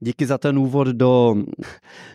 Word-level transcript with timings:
Díky 0.00 0.26
za 0.26 0.38
ten 0.38 0.58
úvod 0.58 0.88
do, 0.88 1.36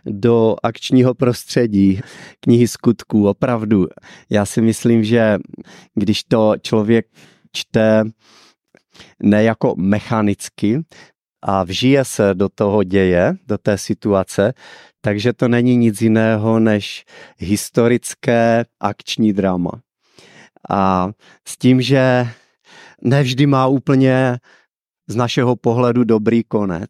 do 0.06 0.56
akčního 0.64 1.14
prostředí 1.14 2.00
knihy 2.40 2.68
skutků. 2.68 3.30
Opravdu, 3.30 3.88
já 4.30 4.46
si 4.46 4.62
myslím, 4.62 5.04
že 5.04 5.38
když 5.96 6.24
to 6.24 6.54
člověk 6.62 7.08
čte 7.52 8.04
ne 9.24 9.44
jako 9.44 9.74
mechanicky 9.78 10.82
a 11.42 11.64
vžije 11.64 12.06
se 12.06 12.34
do 12.34 12.50
toho 12.50 12.84
děje, 12.84 13.36
do 13.48 13.58
té 13.58 13.78
situace, 13.78 14.54
takže 15.02 15.34
to 15.34 15.48
není 15.48 15.78
nic 15.78 16.02
jiného 16.02 16.60
než 16.60 17.06
historické 17.38 18.66
akční 18.80 19.34
drama. 19.34 19.72
A 20.70 21.10
s 21.48 21.58
tím, 21.58 21.82
že 21.82 22.28
nevždy 23.02 23.46
má 23.46 23.68
úplně 23.68 24.38
z 25.08 25.16
našeho 25.16 25.56
pohledu 25.56 26.04
dobrý 26.04 26.44
konec, 26.44 26.90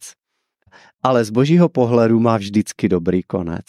ale 1.03 1.23
z 1.23 1.29
božího 1.29 1.69
pohledu 1.69 2.19
má 2.19 2.37
vždycky 2.37 2.89
dobrý 2.89 3.23
konec. 3.23 3.65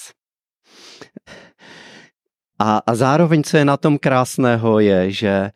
A, 2.58 2.78
a 2.86 2.94
zároveň, 2.94 3.42
co 3.42 3.56
je 3.56 3.64
na 3.64 3.76
tom 3.76 3.98
krásného, 3.98 4.80
je, 4.80 5.10
že 5.10 5.50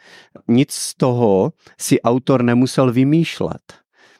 nic 0.48 0.72
z 0.72 0.94
toho 0.94 1.52
si 1.80 2.00
autor 2.02 2.42
nemusel 2.42 2.92
vymýšlet. 2.92 3.62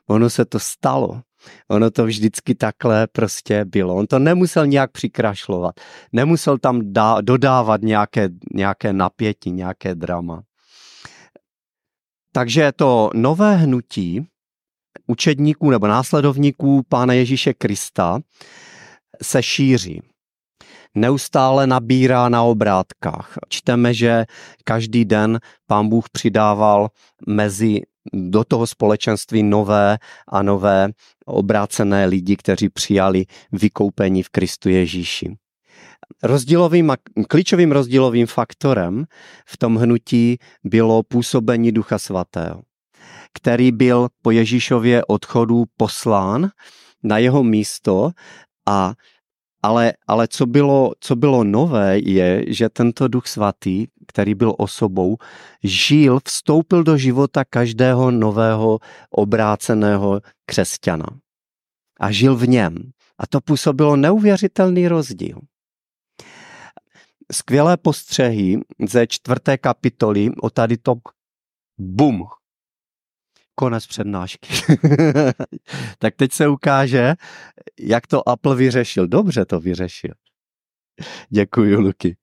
Ono 0.06 0.30
se 0.30 0.45
to 0.45 0.59
stalo. 0.59 1.23
Ono 1.69 1.91
to 1.91 2.05
vždycky 2.05 2.55
takhle 2.55 3.06
prostě 3.06 3.64
bylo. 3.64 3.95
On 3.95 4.06
to 4.06 4.19
nemusel 4.19 4.66
nějak 4.66 4.92
přikrašlovat. 4.92 5.80
Nemusel 6.12 6.59
tam 6.59 6.80
dá, 6.92 7.20
dodávat 7.20 7.83
nějaké, 7.83 8.28
nějaké 8.55 8.92
napětí, 8.92 9.52
nějaké 9.52 9.95
drama. 9.95 10.42
Takže 12.33 12.73
to 12.73 13.11
nové 13.14 13.56
hnutí 13.56 14.27
učedníků 15.06 15.70
nebo 15.70 15.86
následovníků 15.86 16.82
Pána 16.88 17.12
Ježíše 17.12 17.55
Krista 17.55 18.20
se 19.22 19.42
šíří. 19.42 20.02
Neustále 20.94 21.66
nabírá 21.66 22.28
na 22.28 22.42
obrátkách. 22.42 23.39
Čteme, 23.48 23.94
že 23.94 24.24
každý 24.64 25.05
den 25.05 25.41
pán 25.67 25.89
Bůh 25.89 26.05
přidával 26.12 26.89
mezi 27.27 27.80
do 28.12 28.44
toho 28.44 28.67
společenství 28.67 29.42
nové 29.42 29.98
a 30.28 30.42
nové 30.42 30.89
obrácené 31.24 32.06
lidi, 32.06 32.36
kteří 32.36 32.69
přijali 32.69 33.24
vykoupení 33.52 34.22
v 34.22 34.28
Kristu 34.28 34.69
Ježíši. 34.69 35.36
Rozdílovým 36.22 36.91
a 36.91 36.97
klíčovým 37.28 37.72
rozdílovým 37.72 38.27
faktorem 38.27 39.05
v 39.47 39.56
tom 39.56 39.77
hnutí 39.77 40.39
bylo 40.64 41.02
působení 41.02 41.72
Ducha 41.72 41.98
Svatého 41.98 42.62
který 43.37 43.73
byl 43.73 44.09
po 44.23 44.31
Ježíšově 44.31 45.05
odchodu 45.05 45.65
poslán 45.77 46.48
na 47.03 47.19
jeho 47.19 47.45
místo 47.45 48.11
a 48.67 48.95
ale, 49.62 49.92
ale 50.06 50.29
co, 50.29 50.47
bylo, 50.47 50.92
co 51.01 51.17
bylo 51.17 51.45
nové, 51.45 51.98
je, 51.98 52.45
že 52.55 52.69
tento 52.69 53.09
duch 53.09 53.27
svatý, 53.27 53.87
který 54.07 54.34
byl 54.34 54.55
osobou, 54.59 55.17
žil, 55.62 56.20
vstoupil 56.25 56.83
do 56.83 56.97
života 56.97 57.45
každého 57.45 58.11
nového 58.11 58.79
obráceného 59.11 60.20
křesťana. 60.47 61.07
A 62.01 62.11
žil 62.11 62.37
v 62.37 62.48
něm. 62.48 62.77
A 63.19 63.27
to 63.27 63.41
působilo 63.41 63.97
neuvěřitelný 63.97 64.89
rozdíl. 64.89 65.41
Skvělé 67.33 67.77
postřehy 67.77 68.61
ze 68.89 69.07
čtvrté 69.07 69.59
kapitoly 69.59 70.31
o 70.42 70.51
tady 70.51 70.77
to 70.77 70.95
bum, 71.79 72.25
konec 73.58 73.86
přednášky. 73.86 74.54
tak 75.98 76.14
teď 76.16 76.32
se 76.32 76.48
ukáže, 76.48 77.14
jak 77.80 78.06
to 78.06 78.28
Apple 78.28 78.56
vyřešil. 78.56 79.08
Dobře 79.08 79.44
to 79.44 79.60
vyřešil. 79.60 80.14
Děkuji, 81.30 81.77
Luky. 81.77 82.16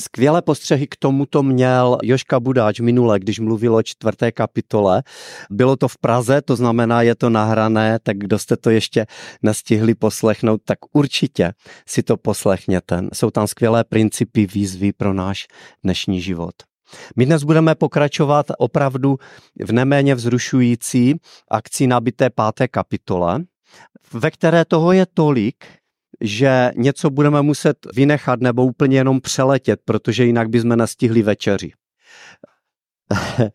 Skvělé 0.00 0.42
postřehy 0.42 0.86
k 0.86 0.96
tomuto 0.96 1.42
měl 1.42 1.98
Joška 2.02 2.40
Budáč 2.40 2.80
minule, 2.80 3.18
když 3.18 3.38
mluvil 3.38 3.74
o 3.74 3.82
čtvrté 3.82 4.32
kapitole. 4.32 5.02
Bylo 5.50 5.76
to 5.76 5.88
v 5.88 5.98
Praze, 5.98 6.42
to 6.42 6.56
znamená, 6.56 7.02
je 7.02 7.14
to 7.14 7.30
nahrané, 7.30 7.98
tak 8.02 8.18
kdo 8.18 8.38
jste 8.38 8.56
to 8.56 8.70
ještě 8.70 9.06
nestihli 9.42 9.94
poslechnout, 9.94 10.60
tak 10.64 10.78
určitě 10.92 11.52
si 11.86 12.02
to 12.02 12.16
poslechněte. 12.16 13.02
Jsou 13.12 13.30
tam 13.30 13.46
skvělé 13.46 13.84
principy, 13.84 14.46
výzvy 14.46 14.92
pro 14.92 15.12
náš 15.12 15.46
dnešní 15.84 16.20
život. 16.20 16.54
My 17.16 17.26
dnes 17.26 17.42
budeme 17.42 17.74
pokračovat 17.74 18.46
opravdu 18.58 19.16
v 19.64 19.72
neméně 19.72 20.14
vzrušující 20.14 21.14
akci 21.50 21.86
nabité 21.86 22.30
páté 22.30 22.68
kapitole, 22.68 23.44
ve 24.12 24.30
které 24.30 24.64
toho 24.64 24.92
je 24.92 25.06
tolik, 25.14 25.64
že 26.20 26.70
něco 26.76 27.10
budeme 27.10 27.42
muset 27.42 27.76
vynechat 27.94 28.40
nebo 28.40 28.64
úplně 28.64 28.96
jenom 28.96 29.20
přeletět, 29.20 29.80
protože 29.84 30.24
jinak 30.24 30.48
bychom 30.48 30.76
nestihli 30.76 31.22
večeři. 31.22 31.72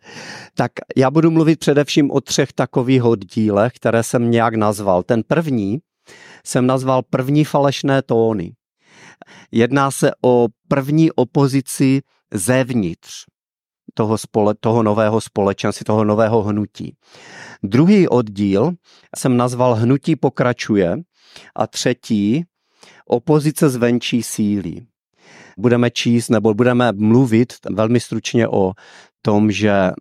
tak 0.55 0.71
já 0.97 1.11
budu 1.11 1.31
mluvit 1.31 1.59
především 1.59 2.11
o 2.11 2.21
třech 2.21 2.53
takových 2.53 3.03
oddílech, 3.03 3.73
které 3.73 4.03
jsem 4.03 4.31
nějak 4.31 4.55
nazval. 4.55 5.03
Ten 5.03 5.23
první 5.27 5.79
jsem 6.45 6.67
nazval 6.67 7.01
první 7.09 7.45
falešné 7.45 8.01
tóny. 8.01 8.53
Jedná 9.51 9.91
se 9.91 10.11
o 10.23 10.47
první 10.67 11.11
opozici 11.11 12.01
zevnitř 12.33 13.25
toho, 13.93 14.17
spole, 14.17 14.55
toho 14.59 14.83
nového 14.83 15.21
společenství, 15.21 15.83
toho 15.83 16.03
nového 16.03 16.43
hnutí. 16.43 16.95
Druhý 17.63 18.07
oddíl 18.07 18.71
jsem 19.15 19.37
nazval 19.37 19.75
Hnutí 19.75 20.15
pokračuje 20.15 20.97
a 21.55 21.67
třetí 21.67 22.45
Opozice 23.05 23.69
zvenčí 23.69 24.23
síly. 24.23 24.81
Budeme 25.57 25.91
číst 25.91 26.29
nebo 26.29 26.53
budeme 26.53 26.91
mluvit 26.91 27.53
velmi 27.69 27.99
stručně 27.99 28.47
o 28.47 28.73
tom, 29.21 29.51
že 29.51 29.91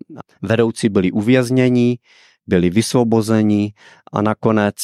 vedoucí 0.42 0.88
byli 0.88 1.12
uvězněni, 1.12 1.98
byli 2.46 2.70
vysvobozeni 2.70 3.72
a 4.12 4.22
nakonec 4.22 4.74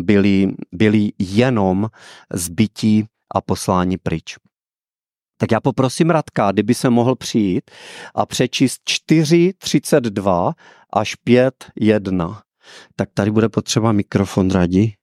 byli, 0.00 0.54
byli 0.72 1.12
jenom 1.18 1.88
zbytí 2.32 3.04
a 3.34 3.40
poslání 3.40 3.98
pryč. 3.98 4.36
Tak 5.42 5.52
já 5.52 5.60
poprosím 5.60 6.10
Radka, 6.10 6.52
kdyby 6.52 6.74
se 6.74 6.90
mohl 6.90 7.16
přijít 7.16 7.70
a 8.14 8.26
přečíst 8.26 8.82
4.32 9.10 10.52
až 10.92 11.16
5.1. 11.26 12.40
Tak 12.96 13.08
tady 13.14 13.30
bude 13.30 13.48
potřeba 13.48 13.92
mikrofon, 13.92 14.50
Radi. 14.50 14.94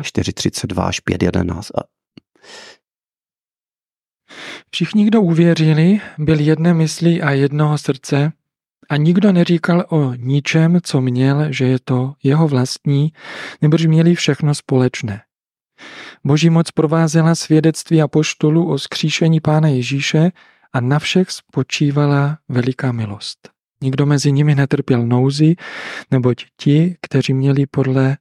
4.32 0.00 0.82
až 0.82 1.00
5.11. 1.02 1.70
Všichni, 4.70 5.04
kdo 5.04 5.22
uvěřili, 5.22 6.00
byli 6.18 6.44
jedné 6.44 6.74
myslí 6.74 7.22
a 7.22 7.30
jednoho 7.30 7.78
srdce 7.78 8.32
a 8.88 8.96
nikdo 8.96 9.32
neříkal 9.32 9.86
o 9.88 10.14
ničem, 10.14 10.80
co 10.82 11.00
měl, 11.00 11.52
že 11.52 11.64
je 11.64 11.78
to 11.78 12.14
jeho 12.22 12.48
vlastní, 12.48 13.12
nebož 13.62 13.86
měli 13.86 14.14
všechno 14.14 14.54
společné. 14.54 15.27
Boží 16.24 16.50
moc 16.50 16.70
provázela 16.70 17.34
svědectví 17.34 18.02
apoštolů 18.02 18.70
o 18.70 18.78
skříšení 18.78 19.40
Pána 19.40 19.68
Ježíše 19.68 20.30
a 20.72 20.80
na 20.80 20.98
všech 20.98 21.30
spočívala 21.30 22.38
veliká 22.48 22.92
milost. 22.92 23.48
Nikdo 23.82 24.06
mezi 24.06 24.32
nimi 24.32 24.54
netrpěl 24.54 25.06
nouzi, 25.06 25.56
neboť 26.10 26.44
ti, 26.56 26.96
kteří 27.00 27.34
měli, 27.34 27.66
podle, 27.66 28.16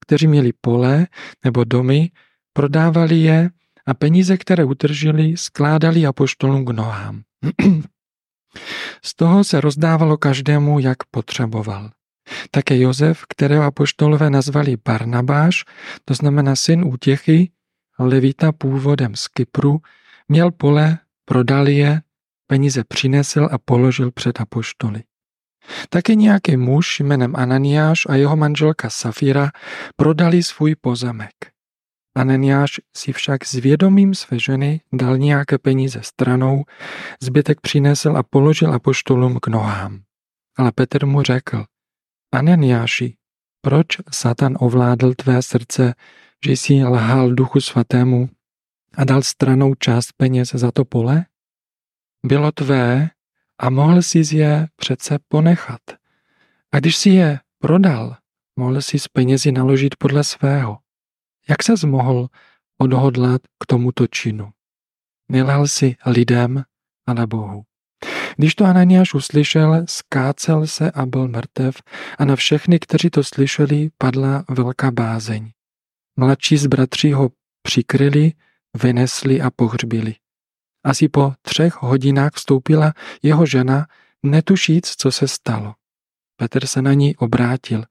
kteří 0.00 0.26
měli 0.26 0.52
pole 0.60 1.06
nebo 1.44 1.64
domy, 1.64 2.10
prodávali 2.52 3.16
je 3.16 3.50
a 3.86 3.94
peníze, 3.94 4.36
které 4.36 4.64
utržili, 4.64 5.36
skládali 5.36 6.06
apoštolům 6.06 6.64
k 6.64 6.70
nohám. 6.70 7.22
Z 9.04 9.14
toho 9.14 9.44
se 9.44 9.60
rozdávalo 9.60 10.16
každému, 10.16 10.78
jak 10.78 10.96
potřeboval. 11.10 11.90
Také 12.50 12.78
Jozef, 12.78 13.24
kterého 13.28 13.64
apoštolové 13.64 14.30
nazvali 14.30 14.76
Barnabáš, 14.84 15.64
to 16.04 16.14
znamená 16.14 16.56
syn 16.56 16.84
útěchy, 16.84 17.50
levita 17.98 18.52
původem 18.52 19.16
z 19.16 19.28
Kypru, 19.28 19.78
měl 20.28 20.50
pole, 20.50 20.98
prodal 21.24 21.68
je, 21.68 22.02
peníze 22.46 22.84
přinesl 22.84 23.48
a 23.52 23.58
položil 23.58 24.10
před 24.10 24.40
apoštoly. 24.40 25.02
Také 25.88 26.14
nějaký 26.14 26.56
muž 26.56 27.00
jménem 27.00 27.36
Ananiáš 27.36 28.06
a 28.08 28.14
jeho 28.14 28.36
manželka 28.36 28.90
Safira 28.90 29.50
prodali 29.96 30.42
svůj 30.42 30.74
pozemek. 30.74 31.34
Ananiáš 32.16 32.80
si 32.96 33.12
však 33.12 33.44
s 33.44 33.52
vědomím 33.52 34.14
své 34.14 34.38
ženy 34.38 34.80
dal 34.92 35.18
nějaké 35.18 35.58
peníze 35.58 36.00
stranou, 36.02 36.64
zbytek 37.22 37.60
přinesl 37.60 38.16
a 38.16 38.22
položil 38.22 38.74
apoštolům 38.74 39.38
k 39.42 39.46
nohám. 39.46 40.00
Ale 40.58 40.72
Petr 40.72 41.06
mu 41.06 41.22
řekl, 41.22 41.64
Ananiáši, 42.36 43.16
proč 43.60 43.86
Satan 44.12 44.56
ovládl 44.60 45.14
tvé 45.14 45.42
srdce, 45.42 45.94
že 46.44 46.52
jsi 46.52 46.74
lhal 46.84 47.34
duchu 47.34 47.60
svatému 47.60 48.28
a 48.96 49.04
dal 49.04 49.22
stranou 49.22 49.74
část 49.74 50.12
peněz 50.16 50.50
za 50.54 50.72
to 50.72 50.84
pole? 50.84 51.24
Bylo 52.26 52.52
tvé 52.52 53.10
a 53.58 53.70
mohl 53.70 54.02
jsi 54.02 54.36
je 54.36 54.68
přece 54.76 55.18
ponechat. 55.28 55.80
když 56.78 56.96
si 56.96 57.10
je 57.10 57.40
prodal, 57.58 58.16
mohl 58.56 58.82
si 58.82 58.98
s 58.98 59.08
penězi 59.08 59.52
naložit 59.52 59.96
podle 59.98 60.24
svého. 60.24 60.78
Jak 61.48 61.62
se 61.62 61.86
mohl 61.86 62.28
odhodlat 62.78 63.42
k 63.58 63.66
tomuto 63.66 64.06
činu? 64.06 64.50
Nelhal 65.28 65.66
si 65.66 65.96
lidem, 66.06 66.64
ale 67.06 67.26
Bohu. 67.26 67.64
Když 68.36 68.54
to 68.54 68.64
Ananiáš 68.64 69.14
uslyšel, 69.14 69.84
skácel 69.88 70.66
se 70.66 70.90
a 70.90 71.06
byl 71.06 71.28
mrtev 71.28 71.82
a 72.18 72.24
na 72.24 72.36
všechny, 72.36 72.78
kteří 72.78 73.10
to 73.10 73.24
slyšeli, 73.24 73.90
padla 73.98 74.44
velká 74.48 74.90
bázeň. 74.90 75.50
Mladší 76.16 76.56
z 76.56 76.66
bratří 76.66 77.12
ho 77.12 77.30
přikryli, 77.62 78.32
vynesli 78.82 79.40
a 79.40 79.50
pohřbili. 79.50 80.14
Asi 80.84 81.08
po 81.08 81.32
třech 81.42 81.74
hodinách 81.74 82.32
vstoupila 82.34 82.92
jeho 83.22 83.46
žena, 83.46 83.86
netušíc, 84.22 84.94
co 84.98 85.12
se 85.12 85.28
stalo. 85.28 85.74
Petr 86.36 86.66
se 86.66 86.82
na 86.82 86.92
ní 86.92 87.16
obrátil. 87.16 87.84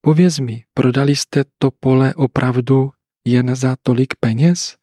Pověz 0.00 0.38
mi, 0.38 0.64
prodali 0.74 1.16
jste 1.16 1.44
to 1.58 1.70
pole 1.70 2.14
opravdu 2.14 2.90
jen 3.24 3.56
za 3.56 3.76
tolik 3.82 4.14
peněz? 4.20 4.76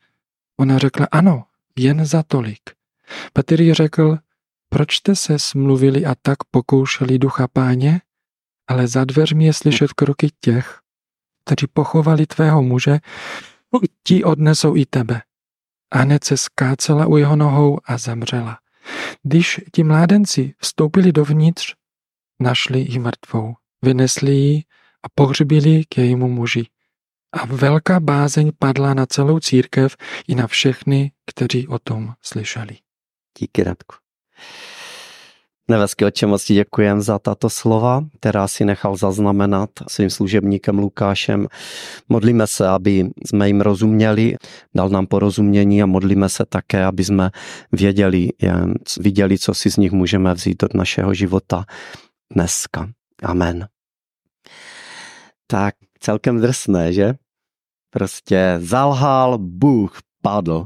Ona 0.59 0.77
řekla, 0.77 1.07
ano, 1.11 1.43
jen 1.77 2.05
za 2.05 2.23
tolik. 2.23 2.61
Petr 3.33 3.61
jí 3.61 3.73
řekl, 3.73 4.17
proč 4.69 4.95
jste 4.95 5.15
se 5.15 5.39
smluvili 5.39 6.05
a 6.05 6.15
tak 6.21 6.37
pokoušeli 6.51 7.19
ducha 7.19 7.47
páně? 7.47 8.01
Ale 8.67 8.87
za 8.87 9.05
dveřmi 9.05 9.45
je 9.45 9.53
slyšet 9.53 9.93
kroky 9.93 10.29
těch, 10.39 10.79
kteří 11.45 11.67
pochovali 11.73 12.25
tvého 12.25 12.63
muže, 12.63 12.99
ti 14.03 14.23
odnesou 14.23 14.75
i 14.75 14.85
tebe. 14.85 15.21
A 15.91 15.97
hned 15.97 16.23
se 16.23 16.37
skácela 16.37 17.05
u 17.05 17.17
jeho 17.17 17.35
nohou 17.35 17.79
a 17.85 17.97
zemřela. 17.97 18.59
Když 19.23 19.61
ti 19.71 19.83
mládenci 19.83 20.53
vstoupili 20.57 21.11
dovnitř, 21.11 21.73
našli 22.41 22.79
ji 22.79 22.99
mrtvou, 22.99 23.55
vynesli 23.81 24.31
ji 24.31 24.63
a 25.03 25.07
pohřbili 25.15 25.83
k 25.89 25.97
jejímu 25.97 26.27
muži. 26.27 26.67
A 27.33 27.45
velká 27.45 27.99
bázeň 27.99 28.51
padla 28.59 28.93
na 28.93 29.05
celou 29.05 29.39
církev 29.39 29.95
i 30.27 30.35
na 30.35 30.47
všechny, 30.47 31.11
kteří 31.25 31.67
o 31.67 31.79
tom 31.79 32.13
slyšeli. 32.21 32.77
Díky, 33.39 33.63
Radku. 33.63 34.06
Nebeský 35.69 36.05
oče, 36.05 36.27
moc 36.27 36.43
ti 36.43 36.53
děkujem 36.53 37.01
za 37.01 37.19
tato 37.19 37.49
slova, 37.49 38.03
která 38.19 38.47
si 38.47 38.65
nechal 38.65 38.95
zaznamenat 38.95 39.69
svým 39.87 40.09
služebníkem 40.09 40.79
Lukášem. 40.79 41.47
Modlíme 42.09 42.47
se, 42.47 42.67
aby 42.67 43.09
jsme 43.25 43.47
jim 43.47 43.61
rozuměli, 43.61 44.35
dal 44.75 44.89
nám 44.89 45.07
porozumění 45.07 45.83
a 45.83 45.85
modlíme 45.85 46.29
se 46.29 46.45
také, 46.45 46.85
aby 46.85 47.03
jsme 47.03 47.31
věděli, 47.71 48.29
viděli, 48.99 49.39
co 49.39 49.53
si 49.53 49.71
z 49.71 49.77
nich 49.77 49.91
můžeme 49.91 50.33
vzít 50.33 50.61
do 50.61 50.67
našeho 50.73 51.13
života 51.13 51.65
dneska. 52.33 52.89
Amen. 53.23 53.67
Tak 55.47 55.75
celkem 55.99 56.41
drsné, 56.41 56.93
že? 56.93 57.13
Prostě 57.89 58.55
zalhal, 58.59 59.37
Bůh 59.37 59.97
padl. 60.21 60.65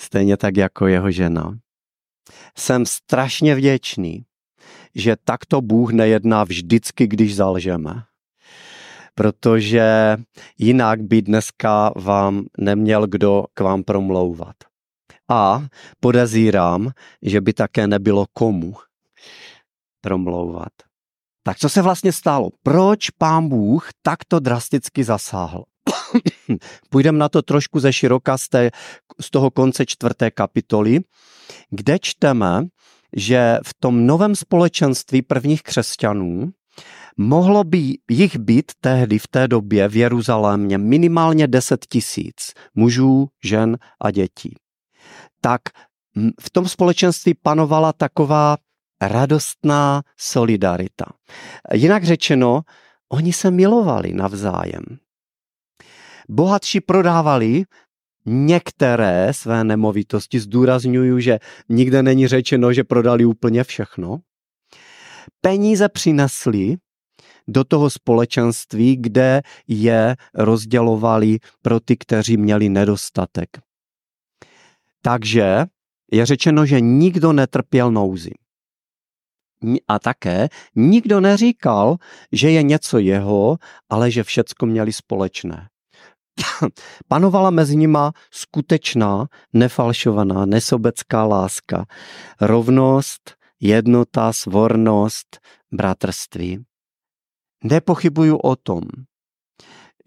Stejně 0.00 0.36
tak 0.36 0.56
jako 0.56 0.86
jeho 0.86 1.10
žena 1.10 1.58
jsem 2.58 2.86
strašně 2.86 3.54
vděčný, 3.54 4.24
že 4.94 5.16
takto 5.24 5.60
Bůh 5.60 5.92
nejedná 5.92 6.44
vždycky, 6.44 7.06
když 7.06 7.36
zalžeme. 7.36 8.02
Protože 9.14 10.16
jinak 10.58 11.02
by 11.02 11.22
dneska 11.22 11.92
vám 11.96 12.46
neměl 12.58 13.06
kdo 13.06 13.44
k 13.54 13.60
vám 13.60 13.82
promlouvat. 13.82 14.56
A 15.30 15.66
podezírám, 16.00 16.90
že 17.22 17.40
by 17.40 17.52
také 17.52 17.86
nebylo 17.86 18.26
komu 18.32 18.74
promlouvat. 20.00 20.72
Tak 21.42 21.58
co 21.58 21.68
se 21.68 21.82
vlastně 21.82 22.12
stalo? 22.12 22.50
Proč 22.62 23.10
pán 23.10 23.48
Bůh 23.48 23.88
takto 24.02 24.40
drasticky 24.40 25.04
zasáhl? 25.04 25.64
Půjdeme 26.90 27.18
na 27.18 27.28
to 27.28 27.42
trošku 27.42 27.80
ze 27.80 27.92
široka 27.92 28.38
z, 28.38 28.48
té, 28.48 28.70
z 29.20 29.30
toho 29.30 29.50
konce 29.50 29.86
čtvrté 29.86 30.30
kapitoly, 30.30 31.00
kde 31.70 31.98
čteme, 31.98 32.64
že 33.16 33.58
v 33.66 33.74
tom 33.80 34.06
novém 34.06 34.36
společenství 34.36 35.22
prvních 35.22 35.62
křesťanů 35.62 36.50
mohlo 37.16 37.64
by 37.64 37.98
jich 38.10 38.36
být 38.38 38.72
tehdy 38.80 39.18
v 39.18 39.28
té 39.28 39.48
době 39.48 39.88
v 39.88 39.96
Jeruzalémě 39.96 40.78
minimálně 40.78 41.46
10 41.46 41.86
tisíc 41.86 42.52
mužů, 42.74 43.28
žen 43.44 43.78
a 44.00 44.10
dětí. 44.10 44.54
Tak 45.40 45.60
v 46.40 46.50
tom 46.50 46.68
společenství 46.68 47.34
panovala 47.42 47.92
taková 47.92 48.56
radostná 49.02 50.02
solidarita. 50.16 51.04
Jinak 51.72 52.04
řečeno, 52.04 52.62
oni 53.08 53.32
se 53.32 53.50
milovali 53.50 54.12
navzájem. 54.12 54.82
Bohatší 56.28 56.80
prodávali 56.80 57.62
některé 58.26 59.32
své 59.32 59.64
nemovitosti. 59.64 60.40
Zdůraznuju, 60.40 61.20
že 61.20 61.38
nikde 61.68 62.02
není 62.02 62.28
řečeno, 62.28 62.72
že 62.72 62.84
prodali 62.84 63.24
úplně 63.24 63.64
všechno. 63.64 64.18
Peníze 65.40 65.88
přinesli 65.88 66.76
do 67.48 67.64
toho 67.64 67.90
společenství, 67.90 68.96
kde 68.96 69.42
je 69.68 70.16
rozdělovali 70.34 71.38
pro 71.62 71.80
ty, 71.80 71.96
kteří 71.96 72.36
měli 72.36 72.68
nedostatek. 72.68 73.48
Takže 75.02 75.64
je 76.12 76.26
řečeno, 76.26 76.66
že 76.66 76.80
nikdo 76.80 77.32
netrpěl 77.32 77.90
nouzi. 77.90 78.30
A 79.88 79.98
také 79.98 80.48
nikdo 80.76 81.20
neříkal, 81.20 81.96
že 82.32 82.50
je 82.50 82.62
něco 82.62 82.98
jeho, 82.98 83.56
ale 83.90 84.10
že 84.10 84.24
všecko 84.24 84.66
měli 84.66 84.92
společné. 84.92 85.68
Panovala 87.08 87.50
mezi 87.50 87.76
nima 87.76 88.12
skutečná, 88.30 89.26
nefalšovaná, 89.52 90.46
nesobecká 90.46 91.24
láska, 91.24 91.86
rovnost, 92.40 93.34
jednota, 93.60 94.32
svornost, 94.32 95.38
bratrství. 95.72 96.64
Nepochybuju 97.64 98.36
o 98.36 98.56
tom, 98.56 98.82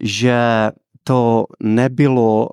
že 0.00 0.70
to 1.04 1.46
nebylo 1.60 2.48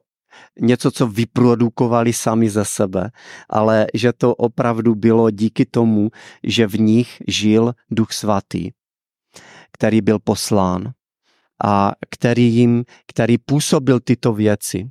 něco, 0.59 0.91
co 0.91 1.07
vyprodukovali 1.07 2.13
sami 2.13 2.49
ze 2.49 2.65
sebe, 2.65 3.11
ale 3.49 3.87
že 3.93 4.13
to 4.13 4.35
opravdu 4.35 4.95
bylo 4.95 5.31
díky 5.31 5.65
tomu, 5.65 6.09
že 6.43 6.67
v 6.67 6.79
nich 6.79 7.21
žil 7.27 7.73
Duch 7.91 8.11
Svatý, 8.11 8.71
který 9.71 10.01
byl 10.01 10.19
poslán 10.19 10.91
a 11.65 11.91
který 12.09 12.53
jim, 12.53 12.83
který 13.07 13.37
působil 13.37 13.99
tyto 13.99 14.33
věci, 14.33 14.89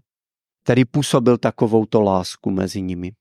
který 0.63 0.85
působil 0.85 1.39
takovouto 1.39 2.03
lásku 2.03 2.51
mezi 2.51 2.83
nimi. 2.83 3.13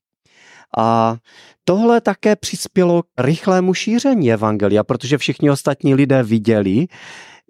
A 0.78 1.18
tohle 1.64 2.02
také 2.02 2.36
přispělo 2.36 3.04
k 3.04 3.08
rychlému 3.18 3.74
šíření 3.74 4.34
evangelia, 4.34 4.84
protože 4.84 5.18
všichni 5.18 5.50
ostatní 5.50 5.96
lidé 5.96 6.24
viděli, 6.24 6.88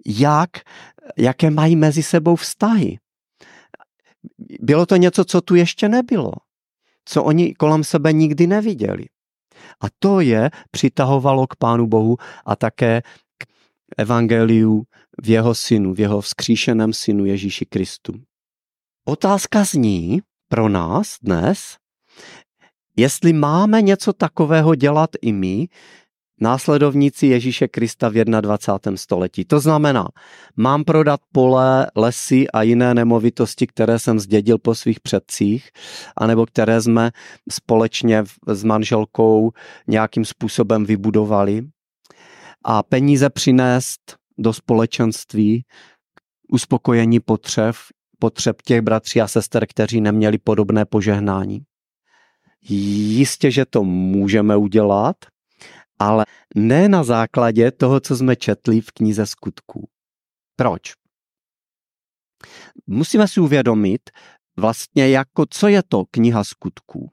jak, 0.06 0.50
jaké 1.16 1.50
mají 1.50 1.76
mezi 1.76 2.02
sebou 2.02 2.36
vztahy. 2.36 2.98
Bylo 4.60 4.86
to 4.86 4.96
něco, 4.96 5.24
co 5.24 5.40
tu 5.40 5.54
ještě 5.54 5.88
nebylo, 5.88 6.32
co 7.04 7.24
oni 7.24 7.54
kolem 7.54 7.84
sebe 7.84 8.12
nikdy 8.12 8.46
neviděli. 8.46 9.06
A 9.80 9.86
to 9.98 10.20
je 10.20 10.50
přitahovalo 10.70 11.46
k 11.46 11.56
Pánu 11.56 11.86
Bohu 11.86 12.16
a 12.46 12.56
také 12.56 13.02
k 13.38 13.46
evangeliu 13.98 14.82
v 15.22 15.28
jeho 15.28 15.54
synu, 15.54 15.94
v 15.94 16.00
jeho 16.00 16.20
vzkříšeném 16.20 16.92
synu 16.92 17.24
Ježíši 17.24 17.66
Kristu. 17.66 18.12
Otázka 19.04 19.64
zní 19.64 20.20
pro 20.48 20.68
nás 20.68 21.16
dnes, 21.22 21.76
jestli 22.96 23.32
máme 23.32 23.82
něco 23.82 24.12
takového 24.12 24.74
dělat 24.74 25.10
i 25.22 25.32
my, 25.32 25.68
následovníci 26.40 27.26
Ježíše 27.26 27.68
Krista 27.68 28.08
v 28.08 28.24
21. 28.24 28.96
století. 28.96 29.44
To 29.44 29.60
znamená, 29.60 30.08
mám 30.56 30.84
prodat 30.84 31.20
pole, 31.32 31.90
lesy 31.96 32.48
a 32.50 32.62
jiné 32.62 32.94
nemovitosti, 32.94 33.66
které 33.66 33.98
jsem 33.98 34.18
zdědil 34.18 34.58
po 34.58 34.74
svých 34.74 35.00
předcích, 35.00 35.70
anebo 36.16 36.46
které 36.46 36.82
jsme 36.82 37.10
společně 37.50 38.24
s 38.46 38.64
manželkou 38.64 39.52
nějakým 39.86 40.24
způsobem 40.24 40.84
vybudovali 40.84 41.68
a 42.64 42.82
peníze 42.82 43.30
přinést 43.30 44.16
do 44.38 44.52
společenství 44.52 45.64
uspokojení 46.48 47.20
potřeb, 47.20 47.76
potřeb 48.18 48.62
těch 48.62 48.80
bratří 48.80 49.20
a 49.20 49.28
sester, 49.28 49.66
kteří 49.66 50.00
neměli 50.00 50.38
podobné 50.38 50.84
požehnání. 50.84 51.60
Jistě, 52.68 53.50
že 53.50 53.64
to 53.66 53.84
můžeme 53.84 54.56
udělat, 54.56 55.16
ale 55.98 56.24
ne 56.54 56.88
na 56.88 57.04
základě 57.04 57.70
toho, 57.70 58.00
co 58.00 58.16
jsme 58.16 58.36
četli 58.36 58.80
v 58.80 58.90
knize 58.90 59.26
skutků. 59.26 59.88
Proč? 60.56 60.92
Musíme 62.86 63.28
si 63.28 63.40
uvědomit 63.40 64.10
vlastně 64.56 65.08
jako, 65.08 65.44
co 65.50 65.68
je 65.68 65.82
to 65.88 66.04
kniha 66.10 66.44
skutků. 66.44 67.10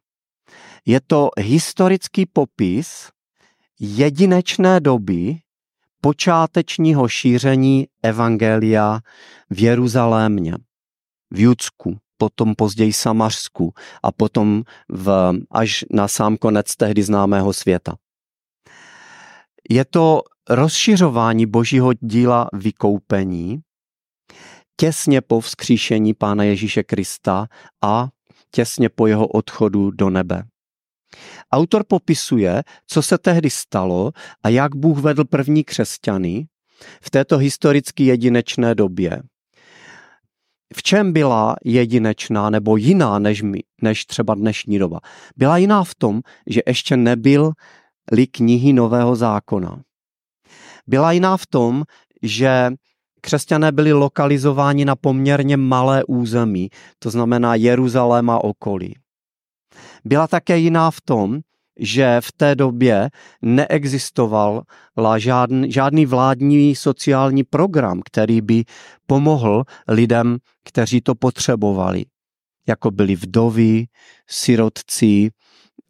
Je 0.86 1.02
to 1.02 1.30
historický 1.38 2.26
popis 2.26 3.10
jedinečné 3.80 4.80
doby 4.80 5.38
počátečního 6.06 7.08
šíření 7.08 7.88
evangelia 8.04 9.00
v 9.50 9.60
Jeruzalémě, 9.60 10.54
v 11.32 11.40
Judsku, 11.40 11.98
potom 12.18 12.56
později 12.56 12.94
Samařsku 12.94 13.74
a 14.04 14.12
potom 14.12 14.64
v, 14.90 15.34
až 15.52 15.86
na 15.92 16.08
sám 16.08 16.38
konec 16.38 16.76
tehdy 16.76 17.04
známého 17.04 17.54
světa. 17.54 17.96
Je 19.70 19.86
to 19.86 20.22
rozšiřování 20.50 21.46
božího 21.46 21.94
díla 21.94 22.48
vykoupení 22.54 23.60
těsně 24.78 25.22
po 25.22 25.40
vzkříšení 25.40 26.14
Pána 26.14 26.44
Ježíše 26.44 26.84
Krista 26.84 27.48
a 27.84 28.08
těsně 28.52 28.90
po 28.90 29.08
jeho 29.08 29.28
odchodu 29.28 29.92
do 29.92 30.10
nebe. 30.10 30.44
Autor 31.52 31.84
popisuje, 31.88 32.64
co 32.88 33.02
se 33.02 33.18
tehdy 33.18 33.50
stalo 33.50 34.12
a 34.44 34.50
jak 34.50 34.76
Bůh 34.76 35.00
vedl 35.00 35.26
první 35.26 35.64
křesťany 35.64 36.48
v 37.02 37.10
této 37.10 37.38
historicky 37.38 38.06
jedinečné 38.06 38.76
době. 38.76 39.22
V 40.76 40.84
čem 40.84 41.14
byla 41.14 41.56
jedinečná 41.66 42.50
nebo 42.50 42.78
jiná 42.78 43.20
než, 43.20 43.42
my, 43.42 43.60
než 43.82 44.06
třeba 44.06 44.36
dnešní 44.36 44.80
doba? 44.80 45.00
Byla 45.36 45.58
jiná 45.58 45.84
v 45.84 45.96
tom, 45.96 46.22
že 46.48 46.62
ještě 46.68 46.98
nebyl 46.98 47.52
li 48.12 48.28
knihy 48.28 48.74
Nového 48.74 49.16
zákona. 49.16 49.82
Byla 50.88 51.12
jiná 51.12 51.38
v 51.38 51.48
tom, 51.48 51.84
že 52.22 52.72
křesťané 53.22 53.72
byli 53.72 53.94
lokalizováni 53.94 54.86
na 54.86 54.96
poměrně 54.96 55.58
malé 55.58 56.04
území, 56.04 56.70
to 57.00 57.10
znamená 57.10 57.56
Jeruzalém 57.56 58.30
a 58.30 58.44
okolí. 58.44 58.96
Byla 60.06 60.28
také 60.28 60.58
jiná 60.58 60.92
v 60.92 61.02
tom, 61.02 61.40
že 61.80 62.22
v 62.22 62.32
té 62.32 62.56
době 62.56 63.10
neexistoval 63.42 64.64
žádný, 65.18 65.72
žádný 65.72 66.06
vládní 66.06 66.76
sociální 66.76 67.44
program, 67.44 68.02
který 68.06 68.42
by 68.42 68.64
pomohl 69.08 69.64
lidem, 69.88 70.38
kteří 70.64 71.02
to 71.02 71.16
potřebovali. 71.16 72.06
Jako 72.68 72.92
byli 72.92 73.16
vdovy, 73.16 73.86
sirotci, 74.30 75.30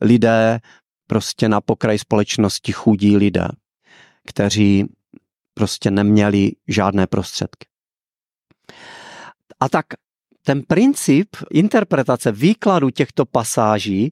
lidé 0.01 0.59
prostě 1.07 1.49
na 1.49 1.61
pokraji 1.61 1.99
společnosti 1.99 2.71
chudí 2.71 3.17
lidé, 3.17 3.47
kteří 4.27 4.85
prostě 5.53 5.91
neměli 5.91 6.51
žádné 6.67 7.07
prostředky. 7.07 7.67
A 9.59 9.69
tak 9.69 9.85
ten 10.45 10.63
princip 10.63 11.35
interpretace 11.51 12.31
výkladu 12.31 12.89
těchto 12.89 13.25
pasáží 13.25 14.11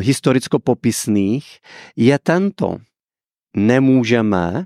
historicko-popisných 0.00 1.58
je 1.96 2.18
tento. 2.18 2.76
Nemůžeme 3.56 4.64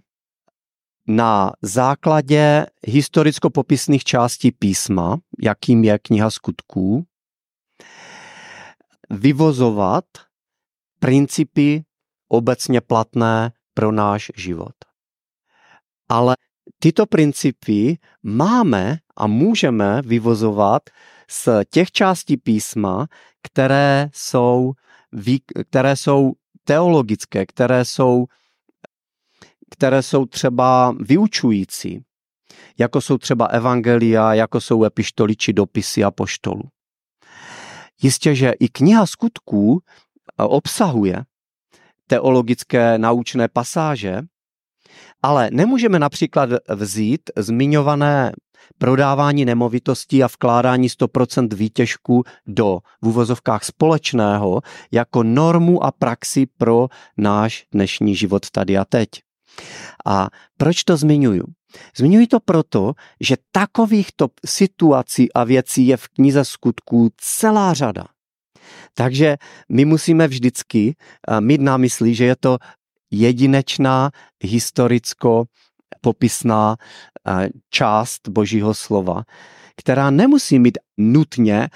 na 1.07 1.53
základě 1.63 2.67
historicko-popisných 2.87 4.05
částí 4.05 4.53
písma, 4.53 5.19
jakým 5.43 5.85
je 5.85 5.99
kniha 5.99 6.31
skutků, 6.31 7.07
vyvozovat 9.11 10.05
principy 11.01 11.85
obecně 12.29 12.81
platné 12.81 13.53
pro 13.75 13.93
náš 13.93 14.31
život. 14.37 14.75
Ale 16.09 16.37
tyto 16.79 17.07
principy 17.07 17.99
máme 18.23 18.99
a 19.17 19.27
můžeme 19.27 20.03
vyvozovat 20.03 20.83
z 21.31 21.49
těch 21.71 21.91
částí 21.91 22.37
písma, 22.37 23.07
které 23.43 24.11
jsou, 24.13 24.73
které 25.71 25.97
jsou 25.97 26.33
teologické, 26.65 27.47
které 27.47 27.85
jsou, 27.85 28.27
které 29.71 30.03
jsou 30.03 30.27
třeba 30.27 30.95
vyučující, 31.01 32.05
jako 32.79 33.01
jsou 33.01 33.19
třeba 33.19 33.47
evangelia, 33.47 34.35
jako 34.35 34.61
jsou 34.61 34.85
epištoly 34.85 35.37
či 35.37 35.53
dopisy 35.53 36.05
apoštolů. 36.05 36.63
Jistě, 38.03 38.35
že 38.35 38.53
i 38.61 38.69
kniha 38.69 39.07
skutků 39.07 39.83
obsahuje 40.37 41.25
teologické 42.07 42.99
naučné 42.99 43.49
pasáže, 43.49 44.23
ale 45.23 45.49
nemůžeme 45.53 45.99
například 45.99 46.51
vzít 46.69 47.31
zmiňované 47.37 48.33
prodávání 48.79 49.45
nemovitostí 49.45 50.23
a 50.23 50.27
vkládání 50.27 50.89
100% 50.89 51.55
výtěžku 51.55 52.25
do 52.47 52.79
v 53.03 53.09
uvozovkách 53.09 53.65
společného 53.65 54.61
jako 54.93 55.23
normu 55.23 55.85
a 55.85 55.93
praxi 55.93 56.47
pro 56.59 56.89
náš 57.17 57.65
dnešní 57.73 58.15
život 58.15 58.51
tady 58.51 58.79
a 58.79 58.85
teď. 58.85 59.09
A 60.07 60.29
proč 60.57 60.85
to 60.85 60.97
zmiňuju? 60.97 61.45
Zmiňuji 61.97 62.27
to 62.27 62.41
proto, 62.41 62.93
že 63.21 63.37
takovýchto 63.53 64.29
situací 64.47 65.33
a 65.33 65.45
věcí 65.45 65.87
je 65.87 65.97
v 65.97 66.09
knize 66.09 66.45
skutků 66.45 67.11
celá 67.17 67.75
řada. 67.75 68.05
Takže 68.95 69.37
my 69.69 69.85
musíme 69.85 70.29
vždycky 70.29 70.97
eh, 70.97 71.41
mít 71.41 71.61
na 71.61 71.77
mysli, 71.77 72.15
že 72.15 72.25
je 72.25 72.37
to 72.37 72.59
jedinečná 73.11 74.11
historicko 74.43 75.45
popisná 76.01 76.77
eh, 77.27 77.49
část 77.71 78.29
Božího 78.29 78.75
slova, 78.75 79.23
která 79.77 80.11
nemusí 80.11 80.59
mít 80.59 80.79
nutně 80.97 81.69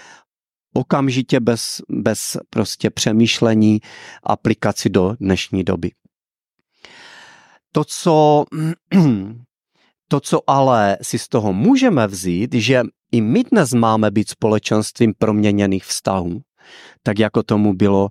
okamžitě 0.74 1.40
bez, 1.40 1.82
bez 1.88 2.36
prostě 2.50 2.90
přemýšlení 2.90 3.80
aplikaci 4.22 4.90
do 4.90 5.16
dnešní 5.20 5.64
doby. 5.64 5.90
To 7.72 7.84
co, 7.84 8.44
to, 10.08 10.20
co 10.20 10.50
ale 10.50 10.98
si 11.02 11.18
z 11.18 11.28
toho 11.28 11.52
můžeme 11.52 12.06
vzít, 12.06 12.54
že 12.54 12.82
i 13.12 13.20
my 13.20 13.44
dnes 13.44 13.72
máme 13.72 14.10
být 14.10 14.28
společenstvím 14.28 15.14
proměněných 15.18 15.84
vztahů, 15.84 16.40
tak 17.02 17.18
jako 17.18 17.42
tomu 17.42 17.74
bylo 17.74 18.08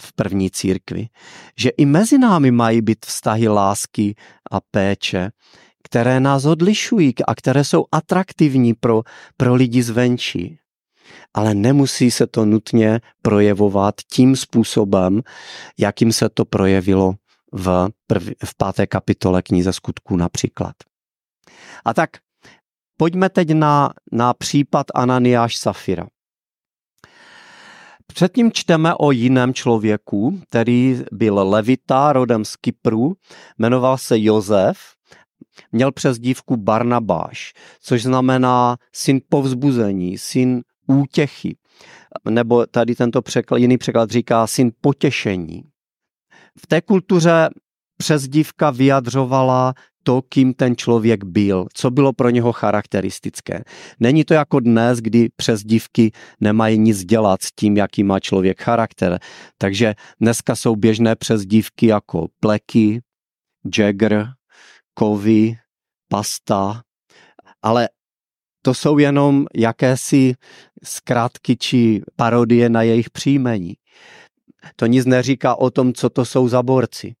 v 0.00 0.12
první 0.12 0.50
církvi. 0.50 1.08
Že 1.58 1.70
i 1.70 1.86
mezi 1.86 2.18
námi 2.18 2.50
mají 2.50 2.82
být 2.82 3.06
vztahy 3.06 3.48
lásky 3.48 4.14
a 4.50 4.60
péče, 4.60 5.30
které 5.82 6.20
nás 6.20 6.44
odlišují 6.44 7.14
a 7.26 7.34
které 7.34 7.64
jsou 7.64 7.84
atraktivní 7.92 8.74
pro, 8.74 9.02
pro 9.36 9.54
lidi 9.54 9.82
zvenčí. 9.82 10.58
Ale 11.34 11.54
nemusí 11.54 12.10
se 12.10 12.26
to 12.26 12.44
nutně 12.44 13.00
projevovat 13.22 13.94
tím 14.12 14.36
způsobem, 14.36 15.22
jakým 15.78 16.12
se 16.12 16.28
to 16.28 16.44
projevilo 16.44 17.14
v, 17.52 17.88
prv, 18.06 18.30
v 18.44 18.56
páté 18.56 18.86
kapitole 18.86 19.42
knize 19.42 19.72
skutků 19.72 20.16
například. 20.16 20.74
A 21.84 21.94
tak 21.94 22.10
pojďme 22.96 23.28
teď 23.28 23.50
na, 23.50 23.92
na 24.12 24.34
případ 24.34 24.86
Ananiáš 24.94 25.56
Safira. 25.56 26.06
Předtím 28.14 28.52
čteme 28.52 28.94
o 28.94 29.10
jiném 29.10 29.54
člověku, 29.54 30.40
který 30.48 31.02
byl 31.12 31.48
levita, 31.48 32.12
rodem 32.12 32.44
z 32.44 32.56
Kypru, 32.56 33.14
jmenoval 33.58 33.98
se 33.98 34.20
Jozef, 34.20 34.78
měl 35.72 35.92
přes 35.92 36.18
dívku 36.18 36.56
Barnabáš, 36.56 37.52
což 37.80 38.02
znamená 38.02 38.76
syn 38.92 39.20
povzbuzení, 39.28 40.18
syn 40.18 40.62
útěchy, 40.86 41.56
nebo 42.30 42.66
tady 42.66 42.94
tento 42.94 43.22
překlad, 43.22 43.58
jiný 43.58 43.78
překlad 43.78 44.10
říká 44.10 44.46
syn 44.46 44.70
potěšení. 44.80 45.62
V 46.58 46.66
té 46.66 46.80
kultuře 46.80 47.48
přezdívka 47.96 48.70
vyjadřovala 48.70 49.74
to, 50.04 50.22
kým 50.28 50.54
ten 50.54 50.76
člověk 50.76 51.24
byl, 51.24 51.66
co 51.74 51.90
bylo 51.90 52.12
pro 52.12 52.30
něho 52.30 52.52
charakteristické. 52.52 53.64
Není 54.00 54.24
to 54.24 54.34
jako 54.34 54.60
dnes, 54.60 54.98
kdy 54.98 55.28
přes 55.36 55.64
dívky 55.64 56.12
nemají 56.40 56.78
nic 56.78 57.04
dělat 57.04 57.42
s 57.42 57.52
tím, 57.52 57.76
jaký 57.76 58.04
má 58.04 58.20
člověk 58.20 58.62
charakter. 58.62 59.18
Takže 59.58 59.94
dneska 60.20 60.56
jsou 60.56 60.76
běžné 60.76 61.16
přezdívky 61.16 61.86
jako 61.86 62.26
pleky, 62.40 63.00
Jagger, 63.78 64.28
kovy, 64.94 65.56
pasta, 66.08 66.82
ale 67.62 67.88
to 68.62 68.74
jsou 68.74 68.98
jenom 68.98 69.46
jakési 69.54 70.34
zkrátky 70.84 71.56
či 71.56 72.02
parodie 72.16 72.68
na 72.68 72.82
jejich 72.82 73.10
příjmení. 73.10 73.74
To 74.76 74.86
nic 74.86 75.06
neříká 75.06 75.54
o 75.54 75.70
tom, 75.70 75.92
co 75.92 76.10
to 76.10 76.24
jsou 76.24 76.48
za 76.48 76.62
borci. 76.62 77.14